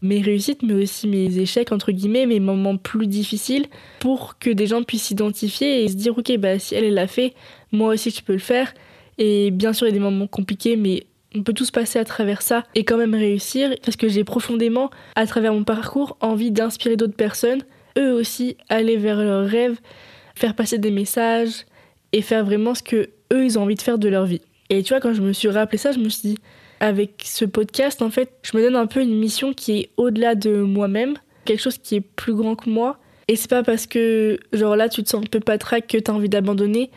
mes 0.00 0.22
réussites, 0.22 0.62
mais 0.62 0.72
aussi 0.72 1.08
mes 1.08 1.38
échecs, 1.38 1.72
entre 1.72 1.92
guillemets, 1.92 2.24
mes 2.24 2.40
moments 2.40 2.78
plus 2.78 3.06
difficiles, 3.06 3.66
pour 4.00 4.38
que 4.38 4.48
des 4.48 4.66
gens 4.66 4.82
puissent 4.82 5.04
s'identifier 5.04 5.84
et 5.84 5.88
se 5.88 5.94
dire, 5.94 6.16
ok, 6.16 6.38
bah, 6.38 6.58
si 6.58 6.74
elle, 6.74 6.84
elle 6.84 6.94
l'a 6.94 7.06
fait, 7.06 7.34
moi 7.70 7.92
aussi, 7.92 8.08
je 8.08 8.22
peux 8.22 8.32
le 8.32 8.38
faire. 8.38 8.72
Et 9.18 9.50
bien 9.50 9.74
sûr, 9.74 9.86
il 9.86 9.90
y 9.90 9.92
a 9.92 9.98
des 9.98 10.02
moments 10.02 10.26
compliqués, 10.26 10.76
mais 10.76 11.04
on 11.34 11.42
peut 11.42 11.52
tous 11.52 11.70
passer 11.70 11.98
à 11.98 12.04
travers 12.04 12.42
ça 12.42 12.64
et 12.74 12.84
quand 12.84 12.96
même 12.96 13.14
réussir, 13.14 13.74
parce 13.84 13.96
que 13.96 14.08
j'ai 14.08 14.24
profondément, 14.24 14.90
à 15.14 15.26
travers 15.26 15.52
mon 15.52 15.64
parcours, 15.64 16.16
envie 16.20 16.50
d'inspirer 16.50 16.96
d'autres 16.96 17.16
personnes, 17.16 17.62
eux 17.98 18.12
aussi, 18.12 18.56
aller 18.68 18.96
vers 18.96 19.18
leurs 19.18 19.46
rêves, 19.46 19.78
faire 20.34 20.54
passer 20.54 20.78
des 20.78 20.90
messages 20.90 21.66
et 22.12 22.22
faire 22.22 22.44
vraiment 22.44 22.74
ce 22.74 22.82
que 22.82 23.10
eux, 23.32 23.44
ils 23.44 23.58
ont 23.58 23.62
envie 23.62 23.74
de 23.74 23.82
faire 23.82 23.98
de 23.98 24.08
leur 24.08 24.24
vie. 24.24 24.40
Et 24.70 24.82
tu 24.82 24.92
vois, 24.92 25.00
quand 25.00 25.12
je 25.12 25.22
me 25.22 25.32
suis 25.32 25.48
rappelé 25.48 25.78
ça, 25.78 25.92
je 25.92 25.98
me 25.98 26.08
suis 26.08 26.30
dit, 26.30 26.38
avec 26.80 27.22
ce 27.24 27.44
podcast, 27.44 28.02
en 28.02 28.10
fait, 28.10 28.30
je 28.42 28.56
me 28.56 28.62
donne 28.62 28.76
un 28.76 28.86
peu 28.86 29.00
une 29.00 29.18
mission 29.18 29.52
qui 29.52 29.78
est 29.78 29.90
au-delà 29.96 30.34
de 30.34 30.62
moi-même, 30.62 31.14
quelque 31.44 31.60
chose 31.60 31.78
qui 31.78 31.96
est 31.96 32.00
plus 32.00 32.34
grand 32.34 32.54
que 32.54 32.70
moi. 32.70 32.98
Et 33.26 33.36
c'est 33.36 33.50
pas 33.50 33.62
parce 33.62 33.86
que, 33.86 34.38
genre 34.52 34.76
là, 34.76 34.88
tu 34.88 35.02
te 35.02 35.08
sens 35.08 35.22
un 35.22 35.26
peu 35.26 35.40
patraque 35.40 35.86
que 35.88 35.98
t'as 35.98 36.12
envie 36.12 36.28
d'abandonner 36.28 36.90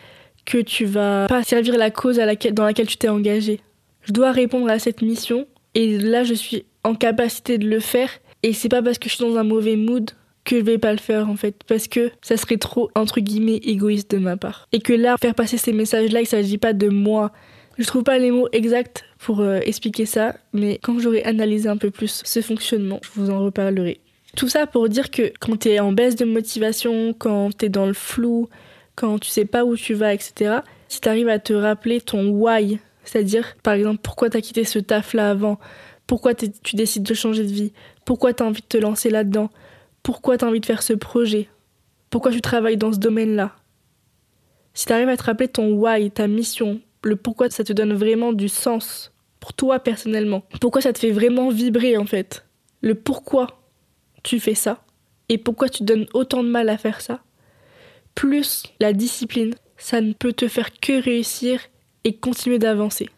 que 0.45 0.57
tu 0.57 0.85
vas 0.85 1.27
pas 1.27 1.43
servir 1.43 1.77
la 1.77 1.91
cause 1.91 2.17
dans 2.17 2.65
laquelle 2.65 2.87
tu 2.87 2.97
t'es 2.97 3.09
engagé. 3.09 3.59
Je 4.03 4.13
dois 4.13 4.31
répondre 4.31 4.69
à 4.69 4.79
cette 4.79 5.01
mission 5.01 5.47
et 5.75 5.97
là, 5.97 6.23
je 6.23 6.33
suis 6.33 6.65
en 6.83 6.95
capacité 6.95 7.57
de 7.57 7.67
le 7.67 7.79
faire. 7.79 8.09
Et 8.43 8.53
c'est 8.53 8.69
pas 8.69 8.81
parce 8.81 8.97
que 8.97 9.09
je 9.09 9.15
suis 9.15 9.23
dans 9.23 9.37
un 9.37 9.43
mauvais 9.43 9.75
mood 9.75 10.11
que 10.43 10.57
je 10.57 10.63
vais 10.63 10.79
pas 10.79 10.91
le 10.91 10.97
faire 10.97 11.29
en 11.29 11.35
fait 11.35 11.55
parce 11.67 11.87
que 11.87 12.09
ça 12.23 12.35
serait 12.35 12.57
trop 12.57 12.89
entre 12.95 13.19
guillemets 13.19 13.57
égoïste 13.57 14.09
de 14.09 14.17
ma 14.17 14.37
part 14.37 14.67
et 14.71 14.79
que 14.79 14.91
là 14.91 15.15
faire 15.21 15.35
passer 15.35 15.59
ces 15.59 15.71
messages 15.71 16.11
là 16.11 16.19
il 16.19 16.25
s'agit 16.25 16.57
pas 16.57 16.73
de 16.73 16.89
moi 16.89 17.31
je 17.77 17.85
trouve 17.85 18.03
pas 18.03 18.17
les 18.17 18.31
mots 18.31 18.47
exacts 18.51 19.05
pour 19.17 19.41
euh, 19.41 19.59
expliquer 19.63 20.05
ça, 20.05 20.35
mais 20.53 20.79
quand 20.81 20.99
j'aurai 20.99 21.23
analysé 21.23 21.69
un 21.69 21.77
peu 21.77 21.91
plus 21.91 22.21
ce 22.23 22.41
fonctionnement, 22.41 22.99
je 23.03 23.09
vous 23.19 23.29
en 23.29 23.39
reparlerai. 23.39 23.99
Tout 24.35 24.47
ça 24.47 24.67
pour 24.67 24.87
dire 24.89 25.11
que 25.11 25.31
quand 25.39 25.57
tu 25.57 25.69
es 25.69 25.79
en 25.79 25.91
baisse 25.91 26.15
de 26.15 26.25
motivation, 26.25 27.13
quand 27.17 27.57
tu 27.57 27.65
es 27.65 27.69
dans 27.69 27.85
le 27.85 27.93
flou, 27.93 28.49
quand 28.95 29.19
tu 29.19 29.29
sais 29.29 29.45
pas 29.45 29.65
où 29.65 29.75
tu 29.75 29.93
vas, 29.93 30.13
etc., 30.13 30.59
si 30.87 31.01
tu 31.01 31.09
arrives 31.09 31.29
à 31.29 31.39
te 31.39 31.53
rappeler 31.53 32.01
ton 32.01 32.29
why, 32.29 32.79
c'est-à-dire 33.03 33.55
par 33.63 33.73
exemple 33.73 33.99
pourquoi 34.03 34.29
tu 34.29 34.37
as 34.37 34.41
quitté 34.41 34.63
ce 34.63 34.79
taf 34.79 35.13
là 35.13 35.29
avant, 35.31 35.59
pourquoi 36.07 36.33
tu 36.33 36.75
décides 36.75 37.03
de 37.03 37.13
changer 37.13 37.43
de 37.43 37.51
vie, 37.51 37.73
pourquoi 38.05 38.33
tu 38.33 38.43
as 38.43 38.45
envie 38.45 38.61
de 38.61 38.67
te 38.67 38.77
lancer 38.77 39.09
là-dedans, 39.09 39.49
pourquoi 40.03 40.37
tu 40.37 40.45
as 40.45 40.47
envie 40.47 40.59
de 40.59 40.65
faire 40.65 40.83
ce 40.83 40.93
projet, 40.93 41.49
pourquoi 42.09 42.31
tu 42.31 42.41
travailles 42.41 42.77
dans 42.77 42.93
ce 42.93 42.99
domaine-là? 42.99 43.55
Si 44.73 44.85
tu 44.85 44.93
arrives 44.93 45.09
à 45.09 45.17
te 45.17 45.23
rappeler 45.23 45.47
ton 45.47 45.73
why, 45.73 46.11
ta 46.11 46.27
mission, 46.27 46.79
le 47.03 47.15
pourquoi 47.15 47.49
ça 47.49 47.63
te 47.63 47.73
donne 47.73 47.93
vraiment 47.93 48.33
du 48.33 48.49
sens 48.49 49.11
pour 49.39 49.53
toi 49.53 49.79
personnellement. 49.79 50.43
Pourquoi 50.61 50.81
ça 50.81 50.93
te 50.93 50.99
fait 50.99 51.11
vraiment 51.11 51.49
vibrer 51.49 51.97
en 51.97 52.05
fait? 52.05 52.45
Le 52.81 52.95
pourquoi 52.95 53.47
tu 54.23 54.39
fais 54.39 54.55
ça 54.55 54.83
et 55.29 55.37
pourquoi 55.37 55.69
tu 55.69 55.83
donnes 55.83 56.07
autant 56.13 56.43
de 56.43 56.49
mal 56.49 56.69
à 56.69 56.77
faire 56.77 57.01
ça? 57.01 57.21
Plus 58.15 58.63
la 58.79 58.93
discipline, 58.93 59.55
ça 59.77 59.99
ne 60.01 60.13
peut 60.13 60.33
te 60.33 60.47
faire 60.47 60.71
que 60.79 61.01
réussir 61.01 61.59
et 62.03 62.15
continuer 62.15 62.59
d'avancer. 62.59 63.09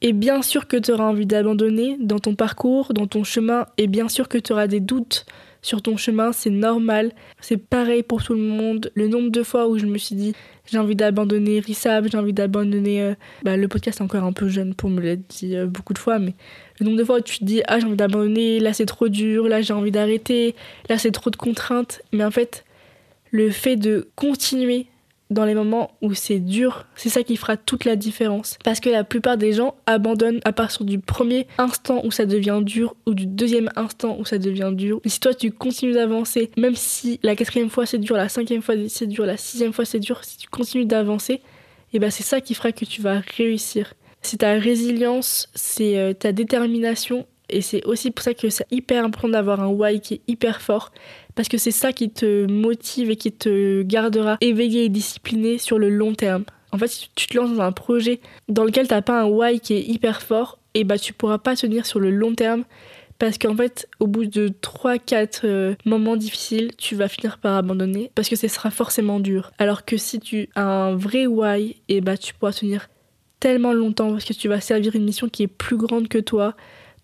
Et 0.00 0.12
bien 0.12 0.42
sûr 0.42 0.68
que 0.68 0.76
tu 0.76 0.92
auras 0.92 1.04
envie 1.04 1.26
d'abandonner 1.26 1.96
dans 1.98 2.18
ton 2.18 2.34
parcours, 2.34 2.92
dans 2.94 3.06
ton 3.06 3.24
chemin, 3.24 3.66
et 3.78 3.88
bien 3.88 4.08
sûr 4.08 4.28
que 4.28 4.38
tu 4.38 4.52
auras 4.52 4.68
des 4.68 4.80
doutes 4.80 5.26
sur 5.60 5.82
ton 5.82 5.96
chemin, 5.96 6.32
c'est 6.32 6.50
normal. 6.50 7.12
C'est 7.40 7.56
pareil 7.56 8.02
pour 8.02 8.22
tout 8.22 8.34
le 8.34 8.40
monde. 8.40 8.92
Le 8.94 9.08
nombre 9.08 9.30
de 9.30 9.42
fois 9.42 9.68
où 9.68 9.76
je 9.76 9.86
me 9.86 9.98
suis 9.98 10.14
dit 10.14 10.34
j'ai 10.70 10.78
envie 10.78 10.94
d'abandonner 10.94 11.60
Rissab, 11.60 12.08
j'ai 12.10 12.18
envie 12.18 12.32
d'abandonner. 12.32 13.02
Euh, 13.02 13.14
bah, 13.42 13.56
le 13.56 13.68
podcast 13.68 14.00
est 14.00 14.02
encore 14.02 14.24
un 14.24 14.32
peu 14.32 14.48
jeune 14.48 14.74
pour 14.74 14.90
me 14.90 15.00
l'être 15.00 15.26
dit 15.28 15.56
euh, 15.56 15.66
beaucoup 15.66 15.94
de 15.94 15.98
fois, 15.98 16.18
mais 16.18 16.34
le 16.78 16.86
nombre 16.86 16.98
de 16.98 17.04
fois 17.04 17.18
où 17.18 17.20
tu 17.20 17.38
te 17.38 17.44
dis 17.44 17.62
Ah, 17.66 17.80
j'ai 17.80 17.86
envie 17.86 17.96
d'abandonner, 17.96 18.60
là 18.60 18.72
c'est 18.72 18.86
trop 18.86 19.08
dur, 19.08 19.48
là 19.48 19.62
j'ai 19.62 19.72
envie 19.72 19.90
d'arrêter, 19.90 20.54
là 20.88 20.98
c'est 20.98 21.10
trop 21.10 21.30
de 21.30 21.36
contraintes. 21.36 22.02
Mais 22.12 22.24
en 22.24 22.30
fait, 22.30 22.64
le 23.30 23.50
fait 23.50 23.76
de 23.76 24.08
continuer 24.14 24.86
dans 25.30 25.44
les 25.44 25.54
moments 25.54 25.90
où 26.00 26.14
c'est 26.14 26.38
dur, 26.38 26.86
c'est 26.96 27.08
ça 27.08 27.22
qui 27.22 27.36
fera 27.36 27.56
toute 27.56 27.84
la 27.84 27.96
différence. 27.96 28.58
Parce 28.64 28.80
que 28.80 28.88
la 28.88 29.04
plupart 29.04 29.36
des 29.36 29.52
gens 29.52 29.74
abandonnent 29.86 30.40
à 30.44 30.52
partir 30.52 30.84
du 30.84 30.98
premier 30.98 31.46
instant 31.58 32.00
où 32.04 32.10
ça 32.10 32.26
devient 32.26 32.60
dur 32.62 32.96
ou 33.06 33.14
du 33.14 33.26
deuxième 33.26 33.70
instant 33.76 34.16
où 34.18 34.24
ça 34.24 34.38
devient 34.38 34.72
dur. 34.72 35.00
Et 35.04 35.08
si 35.08 35.20
toi 35.20 35.34
tu 35.34 35.50
continues 35.50 35.92
d'avancer, 35.92 36.50
même 36.56 36.74
si 36.74 37.20
la 37.22 37.36
quatrième 37.36 37.70
fois 37.70 37.86
c'est 37.86 37.98
dur, 37.98 38.16
la 38.16 38.28
cinquième 38.28 38.62
fois 38.62 38.74
c'est 38.88 39.06
dur, 39.06 39.26
la 39.26 39.36
sixième 39.36 39.72
fois 39.72 39.84
c'est 39.84 40.00
dur, 40.00 40.24
si 40.24 40.38
tu 40.38 40.48
continues 40.48 40.86
d'avancer, 40.86 41.34
et 41.34 41.96
eh 41.96 41.98
ben 41.98 42.10
c'est 42.10 42.22
ça 42.22 42.40
qui 42.40 42.54
fera 42.54 42.72
que 42.72 42.84
tu 42.84 43.00
vas 43.00 43.22
réussir. 43.36 43.94
C'est 44.20 44.38
ta 44.38 44.52
résilience, 44.52 45.48
c'est 45.54 45.96
euh, 45.96 46.12
ta 46.12 46.32
détermination 46.32 47.26
et 47.48 47.60
c'est 47.60 47.84
aussi 47.84 48.10
pour 48.10 48.22
ça 48.22 48.34
que 48.34 48.50
c'est 48.50 48.66
hyper 48.70 49.04
important 49.04 49.28
d'avoir 49.28 49.60
un 49.60 49.68
why 49.68 50.00
qui 50.00 50.14
est 50.14 50.20
hyper 50.26 50.60
fort 50.60 50.92
parce 51.34 51.48
que 51.48 51.58
c'est 51.58 51.70
ça 51.70 51.92
qui 51.92 52.10
te 52.10 52.46
motive 52.50 53.10
et 53.10 53.16
qui 53.16 53.32
te 53.32 53.82
gardera 53.82 54.36
éveillé 54.40 54.84
et 54.84 54.88
discipliné 54.88 55.58
sur 55.58 55.78
le 55.78 55.88
long 55.88 56.14
terme. 56.14 56.44
En 56.72 56.78
fait, 56.78 56.88
si 56.88 57.10
tu 57.14 57.26
te 57.28 57.36
lances 57.36 57.54
dans 57.54 57.62
un 57.62 57.72
projet 57.72 58.20
dans 58.48 58.64
lequel 58.64 58.88
t'as 58.88 59.02
pas 59.02 59.22
un 59.22 59.26
why 59.26 59.60
qui 59.60 59.74
est 59.74 59.82
hyper 59.82 60.20
fort, 60.20 60.58
et 60.74 60.84
bah 60.84 60.98
tu 60.98 61.12
pourras 61.12 61.38
pas 61.38 61.56
tenir 61.56 61.86
sur 61.86 61.98
le 61.98 62.10
long 62.10 62.34
terme 62.34 62.64
parce 63.18 63.36
qu'en 63.36 63.56
fait, 63.56 63.88
au 63.98 64.06
bout 64.06 64.26
de 64.26 64.48
3-4 64.48 65.40
euh, 65.42 65.74
moments 65.84 66.16
difficiles, 66.16 66.70
tu 66.76 66.94
vas 66.94 67.08
finir 67.08 67.38
par 67.38 67.56
abandonner 67.56 68.12
parce 68.14 68.28
que 68.28 68.36
ce 68.36 68.46
sera 68.46 68.70
forcément 68.70 69.18
dur. 69.18 69.50
Alors 69.58 69.84
que 69.84 69.96
si 69.96 70.20
tu 70.20 70.48
as 70.54 70.64
un 70.64 70.94
vrai 70.94 71.26
why, 71.26 71.76
et 71.88 72.00
bah 72.00 72.16
tu 72.16 72.32
pourras 72.34 72.52
tenir 72.52 72.88
tellement 73.40 73.72
longtemps 73.72 74.12
parce 74.12 74.24
que 74.24 74.32
tu 74.32 74.48
vas 74.48 74.60
servir 74.60 74.94
une 74.94 75.04
mission 75.04 75.28
qui 75.28 75.44
est 75.44 75.48
plus 75.48 75.76
grande 75.76 76.08
que 76.08 76.18
toi. 76.18 76.54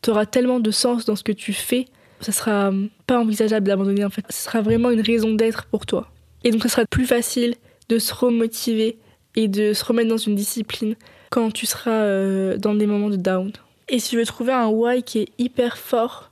Tu 0.04 0.10
auras 0.10 0.26
tellement 0.26 0.60
de 0.60 0.70
sens 0.70 1.04
dans 1.04 1.16
ce 1.16 1.24
que 1.24 1.32
tu 1.32 1.52
fais 1.52 1.86
ça 2.24 2.32
sera 2.32 2.72
pas 3.06 3.18
envisageable 3.18 3.66
d'abandonner 3.66 4.04
en 4.04 4.10
fait. 4.10 4.24
Ce 4.30 4.44
sera 4.44 4.62
vraiment 4.62 4.90
une 4.90 5.00
raison 5.00 5.34
d'être 5.34 5.66
pour 5.66 5.86
toi. 5.86 6.08
Et 6.42 6.50
donc 6.50 6.62
ça 6.62 6.68
sera 6.68 6.86
plus 6.86 7.06
facile 7.06 7.54
de 7.88 7.98
se 7.98 8.14
remotiver 8.14 8.98
et 9.36 9.48
de 9.48 9.72
se 9.72 9.84
remettre 9.84 10.08
dans 10.08 10.16
une 10.16 10.34
discipline 10.34 10.94
quand 11.30 11.50
tu 11.50 11.66
seras 11.66 11.90
euh, 11.90 12.56
dans 12.56 12.74
des 12.74 12.86
moments 12.86 13.10
de 13.10 13.16
down. 13.16 13.52
Et 13.88 13.98
si 13.98 14.10
tu 14.10 14.16
veux 14.16 14.24
trouver 14.24 14.52
un 14.52 14.68
why 14.68 15.02
qui 15.02 15.18
est 15.20 15.28
hyper 15.38 15.76
fort 15.76 16.30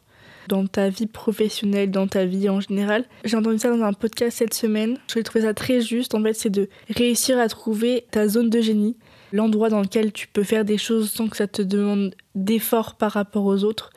dans 0.48 0.66
ta 0.66 0.88
vie 0.88 1.06
professionnelle, 1.06 1.90
dans 1.90 2.06
ta 2.06 2.24
vie 2.24 2.48
en 2.48 2.60
général, 2.60 3.04
j'ai 3.24 3.36
entendu 3.36 3.58
ça 3.58 3.68
dans 3.68 3.82
un 3.82 3.92
podcast 3.92 4.38
cette 4.38 4.54
semaine. 4.54 4.96
Je 5.14 5.20
trouvé 5.20 5.44
ça 5.44 5.54
très 5.54 5.80
juste. 5.80 6.14
En 6.14 6.22
fait, 6.22 6.32
c'est 6.32 6.50
de 6.50 6.68
réussir 6.88 7.38
à 7.38 7.48
trouver 7.48 8.06
ta 8.10 8.28
zone 8.28 8.48
de 8.48 8.60
génie, 8.60 8.96
l'endroit 9.32 9.68
dans 9.68 9.80
lequel 9.80 10.12
tu 10.12 10.28
peux 10.28 10.44
faire 10.44 10.64
des 10.64 10.78
choses 10.78 11.10
sans 11.10 11.28
que 11.28 11.36
ça 11.36 11.46
te 11.46 11.62
demande 11.62 12.14
d'effort 12.34 12.94
par 12.94 13.12
rapport 13.12 13.44
aux 13.44 13.64
autres. 13.64 13.90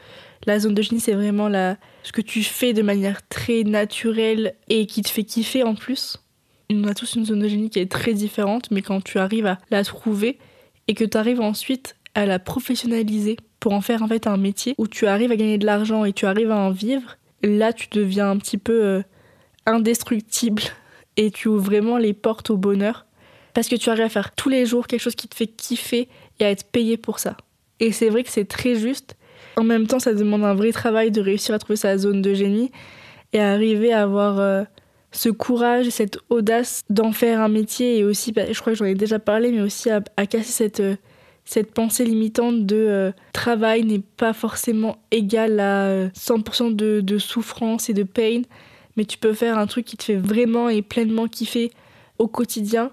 La 0.46 0.60
zone 0.60 0.74
de 0.74 0.82
génie, 0.82 1.00
c'est 1.00 1.14
vraiment 1.14 1.50
la, 1.50 1.78
ce 2.04 2.12
que 2.12 2.22
tu 2.22 2.44
fais 2.44 2.74
de 2.74 2.82
manière 2.82 3.28
très 3.28 3.64
naturelle 3.64 4.56
et 4.70 4.86
qui 4.86 5.02
te 5.02 5.10
fait 5.10 5.24
kiffer 5.24 5.64
en 5.64 5.76
plus. 5.76 6.18
On 6.72 6.84
a 6.86 6.94
tous 6.94 7.16
une 7.16 7.26
zone 7.26 7.40
de 7.40 7.48
génie 7.48 7.70
qui 7.70 7.80
est 7.80 7.92
très 7.92 8.14
différente, 8.14 8.72
mais 8.72 8.82
quand 8.82 9.04
tu 9.04 9.20
arrives 9.20 9.46
à 9.46 9.60
la 9.72 9.84
trouver 9.84 10.40
et 10.88 10.94
que 10.94 11.04
tu 11.04 11.18
arrives 11.18 11.42
ensuite 11.42 11.96
à 12.16 12.26
la 12.26 12.40
professionnaliser 12.40 13.38
pour 13.60 13.74
en 13.74 13.82
faire 13.82 14.02
en 14.02 14.08
fait 14.08 14.28
un 14.28 14.38
métier 14.38 14.76
où 14.78 14.88
tu 14.88 15.08
arrives 15.08 15.32
à 15.32 15.36
gagner 15.36 15.58
de 15.58 15.66
l'argent 15.66 16.06
et 16.06 16.14
tu 16.14 16.26
arrives 16.26 16.52
à 16.52 16.58
en 16.58 16.72
vivre, 16.72 17.18
là 17.44 17.74
tu 17.74 17.88
deviens 17.92 18.30
un 18.30 18.38
petit 18.38 18.58
peu 18.58 18.84
euh, 18.84 19.02
indestructible 19.66 20.62
et 21.18 21.32
tu 21.32 21.48
ouvres 21.48 21.66
vraiment 21.66 21.98
les 21.98 22.14
portes 22.14 22.50
au 22.50 22.58
bonheur 22.58 23.06
parce 23.56 23.68
que 23.68 23.76
tu 23.76 23.90
arrives 23.90 24.04
à 24.04 24.10
faire 24.10 24.36
tous 24.36 24.50
les 24.50 24.68
jours 24.68 24.86
quelque 24.86 25.02
chose 25.02 25.16
qui 25.16 25.28
te 25.28 25.36
fait 25.36 25.48
kiffer 25.48 26.08
et 26.40 26.46
à 26.46 26.52
être 26.52 26.66
payé 26.66 26.98
pour 26.98 27.18
ça. 27.18 27.36
Et 27.80 27.92
c'est 27.92 28.10
vrai 28.10 28.24
que 28.24 28.30
c'est 28.30 28.46
très 28.46 28.76
juste 28.76 29.16
en 29.58 29.64
même 29.64 29.88
temps, 29.88 30.00
ça 30.00 30.14
demande 30.14 30.44
un 30.44 30.54
vrai 30.54 30.72
travail 30.72 31.12
de 31.12 31.22
réussir 31.22 31.56
à 31.56 31.60
trouver 31.60 31.78
sa 31.78 31.98
zone 31.98 32.22
de 32.22 32.34
génie 32.34 32.72
et 33.34 33.40
à 33.40 33.52
arriver 33.52 33.94
à 33.94 34.04
avoir 34.04 34.40
euh, 34.40 34.64
ce 35.12 35.30
courage, 35.30 35.90
cette 35.90 36.20
audace 36.30 36.84
d'en 36.90 37.12
faire 37.12 37.42
un 37.42 37.48
métier 37.48 38.00
et 38.00 38.04
aussi, 38.04 38.32
bah, 38.32 38.52
je 38.52 38.60
crois 38.60 38.74
que 38.74 38.80
j'en 38.80 38.86
ai 38.86 38.96
déjà 38.96 39.20
parlé, 39.20 39.52
mais 39.52 39.62
aussi 39.62 39.90
à, 39.90 40.02
casser 40.26 40.52
cette, 40.52 40.80
euh, 40.82 40.96
cette 41.46 41.74
pensée 41.74 42.06
limitante 42.06 42.66
de 42.66 42.76
euh, 42.76 43.12
travail 43.34 43.84
n'est 43.84 44.04
pas 44.18 44.34
forcément 44.34 44.98
égal 45.12 45.60
à 45.60 46.08
100% 46.10 46.76
de, 46.76 47.02
de, 47.02 47.18
souffrance 47.18 47.90
et 47.90 47.94
de 47.94 48.04
pain, 48.04 48.42
mais 48.98 49.06
tu 49.06 49.18
peux 49.18 49.34
faire 49.34 49.58
un 49.58 49.68
truc 49.68 49.86
qui 49.86 49.96
te 49.96 50.04
fait 50.04 50.18
vraiment 50.18 50.68
et 50.70 50.82
pleinement 50.82 51.28
kiffer 51.28 51.72
au 52.20 52.28
quotidien, 52.28 52.92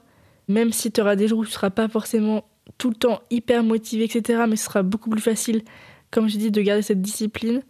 même 0.53 0.73
si 0.73 0.93
tu 0.93 1.01
auras 1.01 1.17
des 1.17 1.29
jours 1.29 1.41
où 1.41 1.45
tu 1.45 1.51
ne 1.51 1.55
seras 1.55 1.71
pas 1.71 1.89
forcément 1.89 2.45
tout 2.79 2.91
le 2.91 2.95
temps 2.95 3.21
hyper 3.31 3.65
motivé, 3.65 4.05
etc., 4.05 4.45
mais 4.49 4.57
ce 4.57 4.67
sera 4.67 4.83
beaucoup 4.83 5.11
plus 5.11 5.21
facile 5.21 5.63
comme 6.13 6.29
je 6.29 6.37
dis, 6.37 6.53
de 6.53 6.63
garder 6.63 6.83
cette 6.83 7.03
discipline 7.03 7.63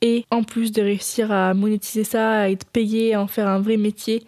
et 0.00 0.24
en 0.30 0.44
plus 0.44 0.72
de 0.72 0.80
réussir 0.80 1.30
à 1.30 1.52
monétiser 1.52 2.04
ça, 2.04 2.40
à 2.40 2.48
être 2.48 2.64
payé, 2.64 3.12
à 3.12 3.20
en 3.20 3.26
faire 3.26 3.48
un 3.48 3.60
vrai 3.60 3.76
métier 3.76 4.22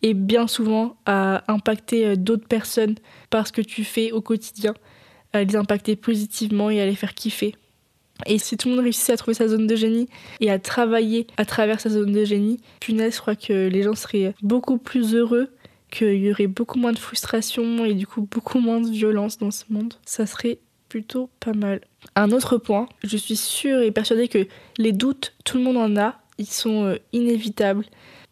et 0.00 0.14
bien 0.14 0.46
souvent 0.46 0.96
à 1.04 1.42
impacter 1.52 2.06
euh, 2.06 2.16
d'autres 2.16 2.46
personnes 2.46 2.94
par 3.28 3.46
ce 3.46 3.52
que 3.52 3.60
tu 3.60 3.84
fais 3.84 4.12
au 4.12 4.22
quotidien, 4.22 4.72
à 5.34 5.42
les 5.42 5.56
impacter 5.56 5.96
positivement 5.96 6.70
et 6.70 6.80
à 6.80 6.86
les 6.86 6.94
faire 6.94 7.14
kiffer. 7.14 7.56
Et 8.26 8.38
si 8.38 8.56
tout 8.56 8.68
le 8.68 8.76
monde 8.76 8.84
réussissait 8.84 9.12
à 9.12 9.16
trouver 9.16 9.34
sa 9.34 9.48
zone 9.48 9.66
de 9.66 9.76
génie 9.76 10.08
et 10.40 10.50
à 10.50 10.58
travailler 10.58 11.26
à 11.36 11.44
travers 11.44 11.80
sa 11.80 11.90
zone 11.90 12.12
de 12.12 12.24
génie, 12.24 12.58
punaise, 12.80 13.16
je 13.16 13.20
crois 13.20 13.36
que 13.36 13.68
les 13.68 13.82
gens 13.82 13.94
seraient 13.94 14.34
beaucoup 14.42 14.78
plus 14.78 15.14
heureux, 15.14 15.48
qu'il 15.90 16.14
y 16.14 16.30
aurait 16.30 16.46
beaucoup 16.46 16.78
moins 16.78 16.92
de 16.92 16.98
frustration 16.98 17.84
et 17.84 17.94
du 17.94 18.06
coup 18.06 18.28
beaucoup 18.30 18.58
moins 18.58 18.80
de 18.80 18.90
violence 18.90 19.38
dans 19.38 19.50
ce 19.50 19.64
monde. 19.70 19.94
Ça 20.04 20.26
serait 20.26 20.58
plutôt 20.88 21.30
pas 21.40 21.52
mal. 21.52 21.80
Un 22.16 22.30
autre 22.30 22.56
point, 22.56 22.88
je 23.04 23.16
suis 23.16 23.36
sûre 23.36 23.80
et 23.80 23.90
persuadée 23.90 24.28
que 24.28 24.46
les 24.78 24.92
doutes, 24.92 25.34
tout 25.44 25.58
le 25.58 25.64
monde 25.64 25.76
en 25.76 25.96
a, 25.96 26.20
ils 26.38 26.46
sont 26.46 26.84
euh, 26.84 26.96
inévitables, 27.12 27.84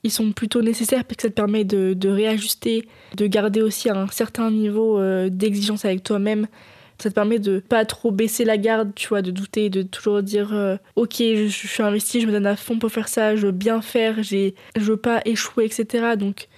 ils 0.03 0.11
sont 0.11 0.33
plutôt 0.33 0.63
nécessaires 0.63 1.05
parce 1.05 1.17
que 1.17 1.23
ça 1.23 1.31
te 1.31 1.35
permet 1.35 1.65
de, 1.65 2.09
réajuster, 2.09 2.89
de 3.17 3.27
garder 3.27 3.61
aussi 3.61 3.91
un 3.91 4.07
certain 4.09 4.51
niveau 4.51 4.99
euh, 4.99 5.29
d'exigence 5.29 5.85
avec 5.85 6.03
toi-même. 6.03 6.47
Ça 6.99 7.11
te 7.11 7.15
permet 7.15 7.39
de 7.39 7.59
pas 7.59 7.85
trop 7.85 8.11
baisser 8.11 8.45
la 8.45 8.57
garde, 8.57 8.95
tu 8.95 9.09
vois, 9.09 9.21
de 9.21 9.31
douter, 9.31 9.69
de 9.69 9.83
toujours 9.83 10.23
dire 10.23 10.55
euh, 10.55 10.77
ok, 10.95 11.17
je, 11.19 11.49
suis 11.49 11.83
investi, 11.83 12.23
je 12.23 12.27
me 12.27 12.33
donne 12.33 12.47
à 12.47 12.57
fond 12.57 12.79
pour 12.79 12.91
faire 12.91 13.09
ça, 13.09 13.37
je 13.37 13.47
veux 13.47 13.53
bien 13.53 13.83
faire, 13.83 14.23
je 14.23 14.53
veux 14.77 14.97
pas 14.97 15.21
échouer, 15.27 15.67
etc. 15.67 16.15
Donc 16.17 16.49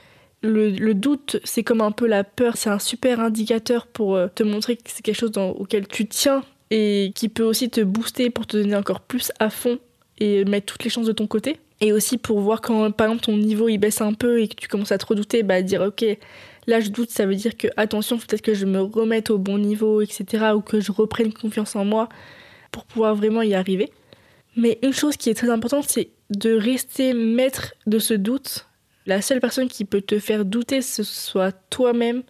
le, 0.42 0.71
le 0.71 0.95
doute, 0.95 1.38
c'est 1.45 1.64
comme 1.64 1.80
un 1.80 1.90
peu 1.90 2.07
la 2.07 2.25
peur, 2.25 2.57
c'est 2.57 2.71
un 2.71 2.78
super 2.78 3.21
indicateur 3.21 3.87
pour 3.87 4.16
euh, 4.16 4.28
te 4.35 4.42
montrer 4.42 4.76
que 4.76 4.83
c'est 4.87 5.02
quelque 5.02 5.16
chose 5.18 5.33
dans- 5.33 5.50
auquel 5.50 5.87
tu 5.88 6.07
tiens 6.07 6.42
et 6.71 7.12
qui 7.14 7.28
peut 7.28 7.42
aussi 7.42 7.71
te 7.71 7.80
booster 7.80 8.30
pour 8.30 8.47
te 8.47 8.57
donner 8.57 8.76
encore 8.76 9.00
plus 9.00 9.33
à 9.40 9.50
fond 9.50 9.78
et 10.18 10.45
mettre 10.45 10.66
toutes 10.66 10.85
les 10.85 10.90
chances 10.90 11.07
de 11.07 11.12
ton 11.12 11.26
côté. 11.26 11.59
Et 11.80 11.92
aussi 11.92 12.18
pour 12.18 12.40
voir 12.40 12.61
quand 12.61 12.90
par 12.90 13.07
exemple 13.07 13.25
ton 13.25 13.37
niveau 13.37 13.68
il 13.68 13.78
baisse 13.78 14.00
un 14.00 14.12
peu 14.12 14.40
et 14.40 14.49
que 14.49 14.54
tu 14.57 14.68
commences 14.68 14.92
à 14.92 14.99
te 14.99 15.07
redouter, 15.07 15.42
bah 15.45 15.62
dire 15.62 15.80
ok, 15.83 16.04
là 16.66 16.80
je 16.80 16.90
doute, 16.90 17.11
ça 17.11 17.25
veut 17.26 17.37
dire 17.37 17.57
que 17.57 17.68
attention, 17.76 18.18
peut-être 18.18 18.42
que 18.42 18.54
je 18.54 18.66
me 18.66 18.80
remette 18.80 19.30
au 19.30 19.38
bon 19.38 19.59
niveau, 19.59 20.00
etc. 20.02 20.54
ou 20.57 20.61
que 20.61 20.80
je 20.80 20.90
reprenne 20.92 21.33
confiance 21.33 21.76
en 21.76 21.85
moi 21.85 22.09
pour 22.73 22.85
pouvoir 22.85 23.14
vraiment 23.14 23.42
y 23.42 23.54
arriver. 23.54 23.90
Mais 24.57 24.78
une 24.83 24.92
chose 24.92 25.16
qui 25.16 25.30
est 25.30 25.35
très 25.35 25.50
importante, 25.50 25.85
c'est 25.88 26.11
de 26.30 26.52
rester 26.54 27.14
maître 27.14 27.75
de 27.87 27.99
ce 28.00 28.14
doute. 28.14 28.68
La 29.09 29.23
seule 29.23 29.41
personne 29.41 29.69
qui 29.69 29.87
peut 29.87 30.03
te 30.03 30.19
faire 30.19 30.45
douter, 30.45 30.83
ce 30.83 31.03
soit 31.03 31.53
toi-même. 31.71 32.23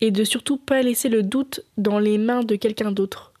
Et 0.00 0.10
de 0.10 0.24
surtout 0.24 0.56
pas 0.56 0.82
laisser 0.82 1.08
le 1.08 1.22
doute 1.22 1.60
dans 1.76 1.98
les 1.98 2.18
mains 2.18 2.42
de 2.42 2.56
quelqu'un 2.56 2.92
d'autre. 2.92 3.32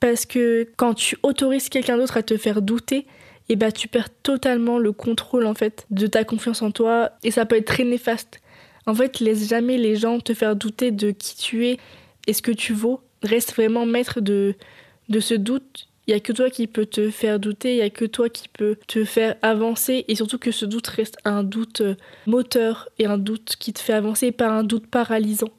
Parce 0.00 0.24
que 0.24 0.68
quand 0.76 0.94
tu 0.94 1.16
autorises 1.22 1.68
quelqu'un 1.68 1.96
d'autre 1.96 2.16
à 2.16 2.22
te 2.22 2.36
faire 2.36 2.62
douter, 2.62 3.06
et 3.48 3.56
bah 3.56 3.72
tu 3.72 3.88
perds 3.88 4.08
totalement 4.22 4.78
le 4.78 4.92
contrôle 4.92 5.46
en 5.46 5.54
fait 5.54 5.84
de 5.90 6.06
ta 6.06 6.24
confiance 6.24 6.62
en 6.62 6.70
toi 6.70 7.10
et 7.22 7.30
ça 7.30 7.44
peut 7.44 7.56
être 7.56 7.66
très 7.66 7.84
néfaste. 7.84 8.40
En 8.86 8.94
fait, 8.94 9.20
laisse 9.20 9.48
jamais 9.48 9.76
les 9.76 9.96
gens 9.96 10.20
te 10.20 10.32
faire 10.32 10.56
douter 10.56 10.90
de 10.90 11.10
qui 11.10 11.36
tu 11.36 11.66
es 11.66 11.78
et 12.26 12.32
ce 12.32 12.42
que 12.42 12.52
tu 12.52 12.72
vaux. 12.72 13.00
Reste 13.22 13.54
vraiment 13.54 13.84
maître 13.84 14.20
de, 14.20 14.54
de 15.08 15.20
ce 15.20 15.34
doute. 15.34 15.88
Il 16.06 16.10
y 16.10 16.14
a 16.14 16.20
que 16.20 16.32
toi 16.32 16.50
qui 16.50 16.66
peux 16.66 16.86
te 16.86 17.10
faire 17.10 17.38
douter, 17.38 17.74
il 17.74 17.78
y 17.78 17.82
a 17.82 17.90
que 17.90 18.04
toi 18.04 18.28
qui 18.28 18.48
peux 18.48 18.76
te 18.88 19.04
faire 19.04 19.36
avancer 19.40 20.04
et 20.08 20.16
surtout 20.16 20.38
que 20.38 20.50
ce 20.50 20.64
doute 20.64 20.86
reste 20.88 21.16
un 21.24 21.44
doute 21.44 21.80
euh, 21.80 21.94
moteur 22.26 22.88
et 22.98 23.06
un 23.06 23.18
doute 23.18 23.54
qui 23.58 23.72
te 23.72 23.78
fait 23.78 23.92
avancer, 23.92 24.32
pas 24.32 24.48
un 24.48 24.64
doute 24.64 24.88
paralysant. 24.88 25.50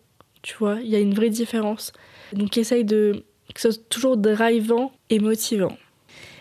Tu 0.41 0.55
vois, 0.59 0.79
il 0.81 0.89
y 0.89 0.95
a 0.95 0.99
une 0.99 1.13
vraie 1.13 1.29
différence. 1.29 1.93
Donc 2.33 2.57
essaye 2.57 2.83
de 2.83 3.23
que 3.53 3.61
ce 3.61 3.71
soit 3.71 3.89
toujours 3.89 4.17
drivant 4.17 4.91
et 5.09 5.19
motivant. 5.19 5.77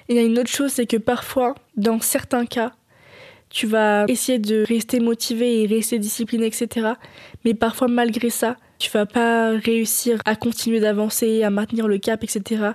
Et 0.09 0.15
il 0.15 0.17
y 0.17 0.19
a 0.19 0.23
une 0.23 0.39
autre 0.39 0.51
chose, 0.51 0.73
c'est 0.73 0.87
que 0.87 0.97
parfois, 0.97 1.55
dans 1.77 2.01
certains 2.01 2.47
cas, 2.47 2.73
tu 3.51 3.67
vas 3.67 4.07
essayer 4.09 4.39
de 4.39 4.65
rester 4.67 4.99
motivé 4.99 5.63
et 5.63 5.67
rester 5.67 5.99
discipliné, 5.99 6.47
etc. 6.47 6.93
Mais 7.45 7.55
parfois, 7.55 7.87
malgré 7.87 8.31
ça, 8.31 8.57
tu 8.79 8.91
vas 8.91 9.07
pas 9.07 9.51
réussir 9.51 10.21
à 10.25 10.35
continuer 10.37 10.81
d'avancer, 10.81 11.43
à 11.43 11.51
maintenir 11.51 11.87
le 11.87 11.99
cap, 11.99 12.25
etc. 12.25 12.73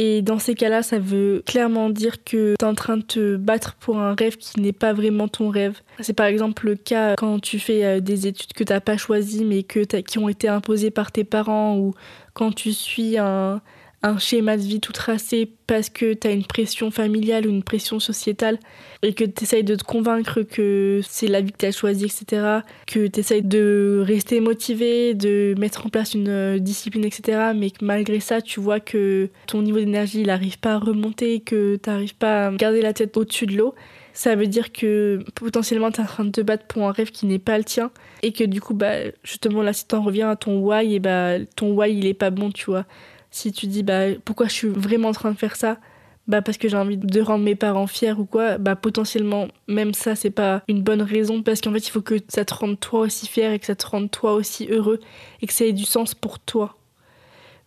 Et 0.00 0.22
dans 0.22 0.38
ces 0.38 0.54
cas-là, 0.54 0.84
ça 0.84 1.00
veut 1.00 1.42
clairement 1.44 1.90
dire 1.90 2.22
que 2.22 2.54
tu 2.56 2.64
es 2.64 2.68
en 2.68 2.74
train 2.74 2.98
de 2.98 3.02
te 3.02 3.36
battre 3.36 3.74
pour 3.74 3.98
un 3.98 4.14
rêve 4.14 4.36
qui 4.36 4.60
n'est 4.60 4.72
pas 4.72 4.92
vraiment 4.92 5.26
ton 5.26 5.48
rêve. 5.48 5.80
C'est 6.00 6.12
par 6.12 6.26
exemple 6.26 6.66
le 6.66 6.76
cas 6.76 7.16
quand 7.16 7.40
tu 7.40 7.58
fais 7.58 7.84
euh, 7.84 8.00
des 8.00 8.28
études 8.28 8.52
que 8.52 8.62
t'as 8.62 8.80
pas 8.80 8.96
choisies 8.96 9.44
mais 9.44 9.64
qui 9.64 10.18
ont 10.18 10.28
été 10.28 10.46
imposées 10.46 10.92
par 10.92 11.10
tes 11.10 11.24
parents 11.24 11.76
ou 11.76 11.94
quand 12.32 12.52
tu 12.52 12.72
suis 12.72 13.18
un, 13.18 13.60
un 14.02 14.18
schéma 14.18 14.56
de 14.56 14.62
vie 14.62 14.80
tout 14.80 14.92
tracé 14.92 15.50
parce 15.66 15.90
que 15.90 16.14
tu 16.14 16.28
as 16.28 16.30
une 16.30 16.44
pression 16.44 16.90
familiale 16.90 17.46
ou 17.46 17.50
une 17.50 17.64
pression 17.64 17.98
sociétale 17.98 18.58
et 19.02 19.12
que 19.12 19.24
tu 19.24 19.42
essayes 19.42 19.64
de 19.64 19.74
te 19.74 19.82
convaincre 19.82 20.42
que 20.42 21.00
c'est 21.08 21.26
la 21.26 21.40
vie 21.40 21.50
que 21.50 21.58
tu 21.58 21.66
as 21.66 21.72
choisie, 21.72 22.04
etc. 22.04 22.60
Que 22.86 23.08
tu 23.08 23.20
essayes 23.20 23.42
de 23.42 24.02
rester 24.06 24.40
motivé, 24.40 25.14
de 25.14 25.54
mettre 25.58 25.86
en 25.86 25.88
place 25.88 26.14
une 26.14 26.28
euh, 26.28 26.58
discipline, 26.58 27.04
etc. 27.04 27.50
Mais 27.56 27.70
que 27.70 27.84
malgré 27.84 28.20
ça, 28.20 28.40
tu 28.40 28.60
vois 28.60 28.78
que 28.78 29.30
ton 29.46 29.62
niveau 29.62 29.78
d'énergie 29.78 30.22
n'arrive 30.22 30.58
pas 30.58 30.74
à 30.74 30.78
remonter, 30.78 31.40
que 31.40 31.76
tu 31.76 31.90
n'arrives 31.90 32.16
pas 32.16 32.46
à 32.46 32.52
garder 32.52 32.82
la 32.82 32.92
tête 32.92 33.16
au-dessus 33.16 33.46
de 33.46 33.56
l'eau. 33.56 33.74
Ça 34.12 34.36
veut 34.36 34.48
dire 34.48 34.72
que 34.72 35.20
potentiellement 35.34 35.90
tu 35.90 36.00
es 36.00 36.04
en 36.04 36.06
train 36.06 36.24
de 36.24 36.30
te 36.30 36.40
battre 36.40 36.64
pour 36.66 36.82
un 36.88 36.92
rêve 36.92 37.10
qui 37.10 37.26
n'est 37.26 37.38
pas 37.38 37.56
le 37.56 37.62
tien 37.62 37.90
et 38.22 38.32
que 38.32 38.42
du 38.42 38.60
coup, 38.60 38.74
bah, 38.74 38.94
justement 39.22 39.62
là, 39.62 39.72
si 39.72 39.86
t'en 39.86 40.02
reviens 40.02 40.30
à 40.30 40.36
ton 40.36 40.58
why, 40.58 40.94
et 40.94 40.98
bah, 40.98 41.34
ton 41.54 41.72
why 41.72 41.96
il 41.96 42.06
est 42.06 42.14
pas 42.14 42.30
bon, 42.30 42.50
tu 42.50 42.64
vois 42.66 42.84
si 43.30 43.52
tu 43.52 43.66
dis 43.66 43.82
bah 43.82 44.14
pourquoi 44.24 44.46
je 44.46 44.52
suis 44.52 44.68
vraiment 44.68 45.08
en 45.08 45.12
train 45.12 45.30
de 45.30 45.38
faire 45.38 45.56
ça? 45.56 45.78
Bah 46.26 46.42
parce 46.42 46.58
que 46.58 46.68
j'ai 46.68 46.76
envie 46.76 46.98
de 46.98 47.20
rendre 47.22 47.44
mes 47.44 47.54
parents 47.54 47.86
fiers 47.86 48.12
ou 48.12 48.26
quoi. 48.26 48.58
Bah 48.58 48.76
potentiellement 48.76 49.48
même 49.66 49.94
ça 49.94 50.14
c'est 50.14 50.30
pas 50.30 50.62
une 50.68 50.82
bonne 50.82 51.02
raison 51.02 51.42
parce 51.42 51.60
qu'en 51.60 51.72
fait 51.72 51.86
il 51.86 51.90
faut 51.90 52.02
que 52.02 52.16
ça 52.28 52.44
te 52.44 52.54
rende 52.54 52.78
toi 52.78 53.00
aussi 53.00 53.26
fier 53.26 53.52
et 53.52 53.58
que 53.58 53.66
ça 53.66 53.74
te 53.74 53.86
rende 53.86 54.10
toi 54.10 54.34
aussi 54.34 54.66
heureux 54.70 55.00
et 55.40 55.46
que 55.46 55.52
ça 55.52 55.64
ait 55.64 55.72
du 55.72 55.84
sens 55.84 56.14
pour 56.14 56.38
toi. 56.38 56.76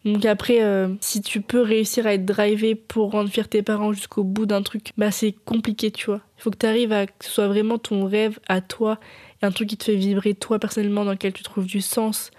Donc 0.05 0.25
après 0.25 0.63
euh, 0.63 0.89
si 0.99 1.21
tu 1.21 1.41
peux 1.41 1.61
réussir 1.61 2.07
à 2.07 2.13
être 2.13 2.25
drivé 2.25 2.75
pour 2.75 3.11
rendre 3.11 3.29
fier 3.29 3.47
tes 3.47 3.61
parents 3.63 3.93
jusqu'au 3.93 4.23
bout 4.23 4.45
d'un 4.45 4.61
truc 4.61 4.91
bah 4.97 5.11
c'est 5.11 5.31
compliqué 5.45 5.89
tu 5.91 6.07
vois. 6.07 6.21
Il 6.37 6.43
faut 6.43 6.51
que 6.51 6.57
tu 6.57 6.65
arrives 6.67 6.91
à 6.91 7.07
que 7.07 7.25
ce 7.25 7.31
soit 7.31 7.47
vraiment 7.47 7.77
ton 7.79 8.05
rêve 8.05 8.39
à 8.47 8.61
toi 8.61 8.99
et 9.41 9.45
un 9.45 9.51
truc 9.51 9.69
qui 9.69 9.77
te 9.77 9.85
fait 9.85 9.95
vibrer 9.95 10.35
toi 10.35 10.59
personnellement 10.59 11.05
dans 11.05 11.11
lequel 11.11 11.33
tu 11.33 11.43
trouves 11.43 11.65
du 11.65 11.81
sens 11.81 12.29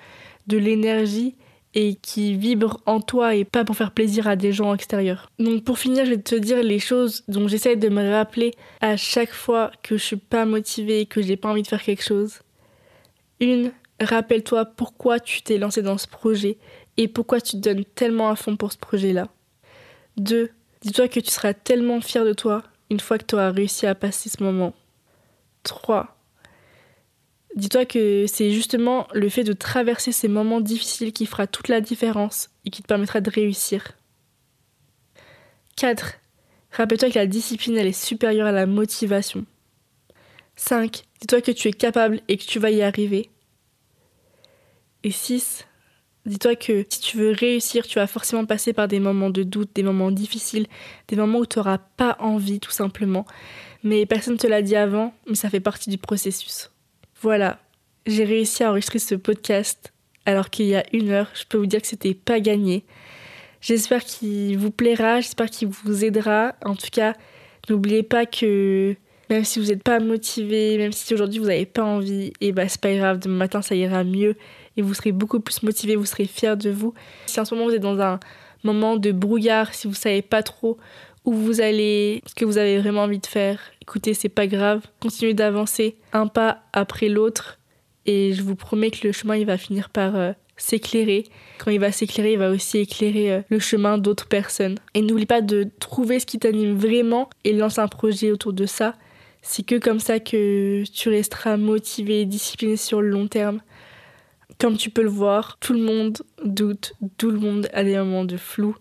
de 0.46 0.56
l'énergie 0.56 1.34
et 1.74 1.94
qui 1.94 2.34
vibre 2.34 2.80
en 2.86 3.00
toi 3.00 3.34
et 3.34 3.44
pas 3.44 3.64
pour 3.64 3.76
faire 3.76 3.92
plaisir 3.92 4.26
à 4.28 4.36
des 4.36 4.52
gens 4.52 4.74
extérieurs. 4.74 5.30
Donc 5.38 5.64
pour 5.64 5.78
finir, 5.78 6.04
je 6.04 6.10
vais 6.10 6.18
te 6.18 6.34
dire 6.34 6.62
les 6.62 6.78
choses 6.78 7.24
dont 7.28 7.48
j'essaie 7.48 7.76
de 7.76 7.88
me 7.88 8.10
rappeler 8.10 8.52
à 8.80 8.96
chaque 8.96 9.32
fois 9.32 9.70
que 9.82 9.96
je 9.96 10.02
suis 10.02 10.16
pas 10.16 10.44
motivée 10.44 11.00
et 11.00 11.06
que 11.06 11.22
j'ai 11.22 11.36
pas 11.36 11.48
envie 11.48 11.62
de 11.62 11.68
faire 11.68 11.82
quelque 11.82 12.04
chose. 12.04 12.40
Une, 13.40 13.72
rappelle-toi 14.00 14.66
pourquoi 14.66 15.18
tu 15.18 15.42
t'es 15.42 15.58
lancé 15.58 15.82
dans 15.82 15.98
ce 15.98 16.06
projet 16.06 16.58
et 16.96 17.08
pourquoi 17.08 17.40
tu 17.40 17.52
te 17.52 17.56
donnes 17.56 17.84
tellement 17.84 18.30
à 18.30 18.36
fond 18.36 18.56
pour 18.56 18.72
ce 18.72 18.78
projet-là. 18.78 19.28
Deux, 20.16 20.50
dis-toi 20.82 21.08
que 21.08 21.20
tu 21.20 21.30
seras 21.30 21.54
tellement 21.54 22.00
fier 22.00 22.24
de 22.24 22.34
toi 22.34 22.62
une 22.90 23.00
fois 23.00 23.16
que 23.16 23.24
tu 23.24 23.34
auras 23.34 23.50
réussi 23.50 23.86
à 23.86 23.94
passer 23.94 24.28
ce 24.28 24.42
moment. 24.42 24.74
Trois, 25.62 26.16
Dis-toi 27.54 27.84
que 27.84 28.26
c'est 28.26 28.50
justement 28.50 29.06
le 29.12 29.28
fait 29.28 29.44
de 29.44 29.52
traverser 29.52 30.10
ces 30.10 30.28
moments 30.28 30.60
difficiles 30.60 31.12
qui 31.12 31.26
fera 31.26 31.46
toute 31.46 31.68
la 31.68 31.80
différence 31.80 32.48
et 32.64 32.70
qui 32.70 32.82
te 32.82 32.86
permettra 32.86 33.20
de 33.20 33.30
réussir. 33.30 33.92
4. 35.76 36.14
Rappelle-toi 36.70 37.10
que 37.10 37.18
la 37.18 37.26
discipline 37.26 37.76
elle 37.76 37.86
est 37.86 37.92
supérieure 37.92 38.46
à 38.46 38.52
la 38.52 38.66
motivation. 38.66 39.44
5. 40.56 41.02
Dis-toi 41.20 41.42
que 41.42 41.50
tu 41.50 41.68
es 41.68 41.72
capable 41.72 42.20
et 42.28 42.38
que 42.38 42.44
tu 42.44 42.58
vas 42.58 42.70
y 42.70 42.82
arriver. 42.82 43.28
Et 45.04 45.10
6. 45.10 45.66
Dis-toi 46.24 46.54
que 46.54 46.86
si 46.88 47.00
tu 47.00 47.18
veux 47.18 47.32
réussir, 47.32 47.86
tu 47.86 47.98
vas 47.98 48.06
forcément 48.06 48.46
passer 48.46 48.72
par 48.72 48.88
des 48.88 49.00
moments 49.00 49.30
de 49.30 49.42
doute, 49.42 49.70
des 49.74 49.82
moments 49.82 50.12
difficiles, 50.12 50.68
des 51.08 51.16
moments 51.16 51.40
où 51.40 51.46
tu 51.46 51.58
n'auras 51.58 51.78
pas 51.78 52.16
envie 52.20 52.60
tout 52.60 52.70
simplement. 52.70 53.26
Mais 53.82 54.06
personne 54.06 54.34
ne 54.34 54.38
te 54.38 54.46
l'a 54.46 54.62
dit 54.62 54.76
avant, 54.76 55.12
mais 55.26 55.34
ça 55.34 55.50
fait 55.50 55.60
partie 55.60 55.90
du 55.90 55.98
processus. 55.98 56.70
Voilà, 57.22 57.60
j'ai 58.04 58.24
réussi 58.24 58.64
à 58.64 58.70
enregistrer 58.70 58.98
ce 58.98 59.14
podcast 59.14 59.92
alors 60.26 60.50
qu'il 60.50 60.66
y 60.66 60.74
a 60.74 60.82
une 60.92 61.10
heure. 61.10 61.28
Je 61.34 61.44
peux 61.48 61.56
vous 61.56 61.66
dire 61.66 61.80
que 61.80 61.86
c'était 61.86 62.14
pas 62.14 62.40
gagné. 62.40 62.84
J'espère 63.60 64.04
qu'il 64.04 64.58
vous 64.58 64.72
plaira, 64.72 65.20
j'espère 65.20 65.48
qu'il 65.48 65.68
vous 65.68 66.04
aidera. 66.04 66.56
En 66.64 66.74
tout 66.74 66.88
cas, 66.90 67.14
n'oubliez 67.70 68.02
pas 68.02 68.26
que 68.26 68.96
même 69.30 69.44
si 69.44 69.60
vous 69.60 69.66
n'êtes 69.66 69.84
pas 69.84 70.00
motivé, 70.00 70.76
même 70.78 70.90
si 70.90 71.14
aujourd'hui 71.14 71.38
vous 71.38 71.46
n'avez 71.46 71.64
pas 71.64 71.84
envie, 71.84 72.32
et 72.40 72.50
bah 72.50 72.68
c'est 72.68 72.80
pas 72.80 72.92
grave, 72.92 73.20
demain 73.20 73.36
matin 73.36 73.62
ça 73.62 73.76
ira 73.76 74.02
mieux 74.02 74.36
et 74.76 74.82
vous 74.82 74.92
serez 74.92 75.12
beaucoup 75.12 75.38
plus 75.38 75.62
motivé, 75.62 75.94
vous 75.94 76.04
serez 76.04 76.26
fier 76.26 76.56
de 76.56 76.70
vous. 76.70 76.92
Si 77.26 77.38
en 77.38 77.44
ce 77.44 77.54
moment 77.54 77.68
vous 77.68 77.74
êtes 77.74 77.82
dans 77.82 78.00
un 78.00 78.18
moment 78.64 78.96
de 78.96 79.12
brouillard, 79.12 79.74
si 79.74 79.86
vous 79.86 79.94
savez 79.94 80.22
pas 80.22 80.42
trop 80.42 80.76
où 81.24 81.32
vous 81.32 81.60
allez, 81.60 82.22
ce 82.26 82.34
que 82.34 82.44
vous 82.44 82.58
avez 82.58 82.78
vraiment 82.78 83.02
envie 83.02 83.18
de 83.18 83.26
faire, 83.26 83.60
écoutez, 83.80 84.14
c'est 84.14 84.28
pas 84.28 84.46
grave. 84.46 84.82
Continuez 85.00 85.34
d'avancer 85.34 85.96
un 86.12 86.26
pas 86.26 86.62
après 86.72 87.08
l'autre 87.08 87.58
et 88.06 88.32
je 88.32 88.42
vous 88.42 88.56
promets 88.56 88.90
que 88.90 89.06
le 89.06 89.12
chemin 89.12 89.36
il 89.36 89.46
va 89.46 89.56
finir 89.56 89.90
par 89.90 90.16
euh, 90.16 90.32
s'éclairer. 90.56 91.24
Quand 91.58 91.70
il 91.70 91.78
va 91.78 91.92
s'éclairer, 91.92 92.32
il 92.32 92.38
va 92.38 92.50
aussi 92.50 92.78
éclairer 92.78 93.32
euh, 93.32 93.42
le 93.48 93.58
chemin 93.58 93.98
d'autres 93.98 94.26
personnes. 94.26 94.76
Et 94.94 95.02
n'oublie 95.02 95.26
pas 95.26 95.40
de 95.40 95.68
trouver 95.78 96.18
ce 96.18 96.26
qui 96.26 96.38
t'anime 96.38 96.74
vraiment 96.74 97.30
et 97.44 97.52
lance 97.52 97.78
un 97.78 97.88
projet 97.88 98.32
autour 98.32 98.52
de 98.52 98.66
ça. 98.66 98.96
C'est 99.42 99.64
que 99.64 99.76
comme 99.78 100.00
ça 100.00 100.20
que 100.20 100.84
tu 100.92 101.08
resteras 101.08 101.56
motivé 101.56 102.20
et 102.20 102.26
discipliné 102.26 102.76
sur 102.76 103.00
le 103.00 103.08
long 103.08 103.26
terme. 103.28 103.60
Comme 104.58 104.76
tu 104.76 104.90
peux 104.90 105.02
le 105.02 105.08
voir, 105.08 105.58
tout 105.60 105.72
le 105.72 105.80
monde 105.80 106.18
doute, 106.44 106.94
tout 107.16 107.30
le 107.30 107.38
monde 107.38 107.68
a 107.72 107.82
des 107.82 107.96
moments 107.96 108.24
de 108.24 108.36
flou. 108.36 108.76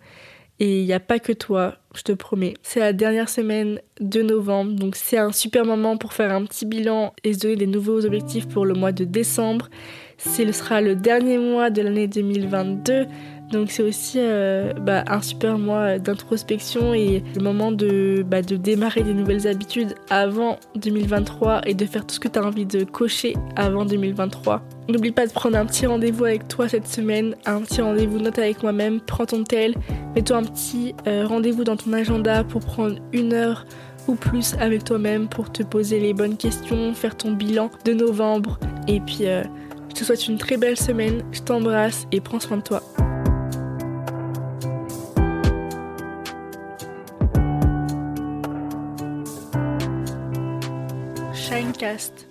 Et 0.61 0.81
il 0.81 0.85
n'y 0.85 0.93
a 0.93 0.99
pas 0.99 1.17
que 1.17 1.33
toi. 1.33 1.77
je 1.95 2.03
te 2.03 2.11
promets. 2.11 2.53
C'est 2.61 2.79
la 2.79 2.93
dernière 2.93 3.29
semaine 3.29 3.81
de 3.99 4.21
novembre, 4.21 4.73
donc 4.73 4.95
c'est 4.95 5.17
un 5.17 5.31
super 5.31 5.65
moment 5.65 5.97
pour 5.97 6.13
faire 6.13 6.31
un 6.31 6.45
petit 6.45 6.67
bilan 6.67 7.15
et 7.23 7.33
se 7.33 7.39
donner 7.39 7.55
des 7.55 7.65
nouveaux 7.65 8.05
objectifs 8.05 8.47
pour 8.47 8.63
le 8.63 8.75
mois 8.75 8.91
de 8.91 9.03
décembre. 9.03 9.69
Ce 10.19 10.51
sera 10.51 10.79
le 10.81 10.95
dernier 10.95 11.39
mois 11.39 11.71
de 11.71 11.81
l'année 11.81 12.07
2022. 12.07 13.07
Donc 13.51 13.71
c'est 13.71 13.83
aussi 13.83 14.17
euh, 14.19 14.73
bah, 14.73 15.03
un 15.07 15.21
super 15.21 15.57
mois 15.57 15.99
d'introspection 15.99 16.93
et 16.93 17.23
le 17.35 17.43
moment 17.43 17.71
de, 17.71 18.23
bah, 18.25 18.41
de 18.41 18.55
démarrer 18.55 19.03
des 19.03 19.13
nouvelles 19.13 19.47
habitudes 19.47 19.95
avant 20.09 20.57
2023 20.75 21.61
et 21.67 21.73
de 21.73 21.85
faire 21.85 22.05
tout 22.05 22.15
ce 22.15 22.19
que 22.19 22.27
tu 22.27 22.39
as 22.39 22.43
envie 22.43 22.65
de 22.65 22.83
cocher 22.83 23.35
avant 23.55 23.85
2023. 23.85 24.61
N'oublie 24.89 25.11
pas 25.11 25.27
de 25.27 25.31
prendre 25.31 25.57
un 25.57 25.65
petit 25.65 25.85
rendez-vous 25.85 26.25
avec 26.25 26.47
toi 26.47 26.67
cette 26.67 26.87
semaine, 26.87 27.35
un 27.45 27.61
petit 27.61 27.81
rendez-vous 27.81 28.19
note 28.19 28.39
avec 28.39 28.63
moi-même, 28.63 28.99
prends 29.01 29.25
ton 29.25 29.43
tel, 29.43 29.75
mets-toi 30.15 30.37
un 30.37 30.43
petit 30.43 30.95
euh, 31.07 31.25
rendez-vous 31.27 31.63
dans 31.63 31.75
ton 31.75 31.93
agenda 31.93 32.43
pour 32.43 32.61
prendre 32.61 32.95
une 33.13 33.33
heure 33.33 33.65
ou 34.07 34.15
plus 34.15 34.55
avec 34.59 34.83
toi-même 34.83 35.27
pour 35.27 35.51
te 35.51 35.61
poser 35.61 35.99
les 35.99 36.13
bonnes 36.13 36.37
questions, 36.37 36.93
faire 36.93 37.15
ton 37.15 37.33
bilan 37.33 37.69
de 37.85 37.93
novembre 37.93 38.59
et 38.87 38.99
puis 38.99 39.27
euh, 39.27 39.43
je 39.89 39.95
te 39.95 40.03
souhaite 40.03 40.27
une 40.27 40.37
très 40.37 40.57
belle 40.57 40.77
semaine, 40.77 41.23
je 41.31 41.41
t'embrasse 41.41 42.07
et 42.11 42.21
prends 42.21 42.39
soin 42.39 42.57
de 42.57 42.63
toi. 42.63 42.81
Shinecast. 51.71 52.30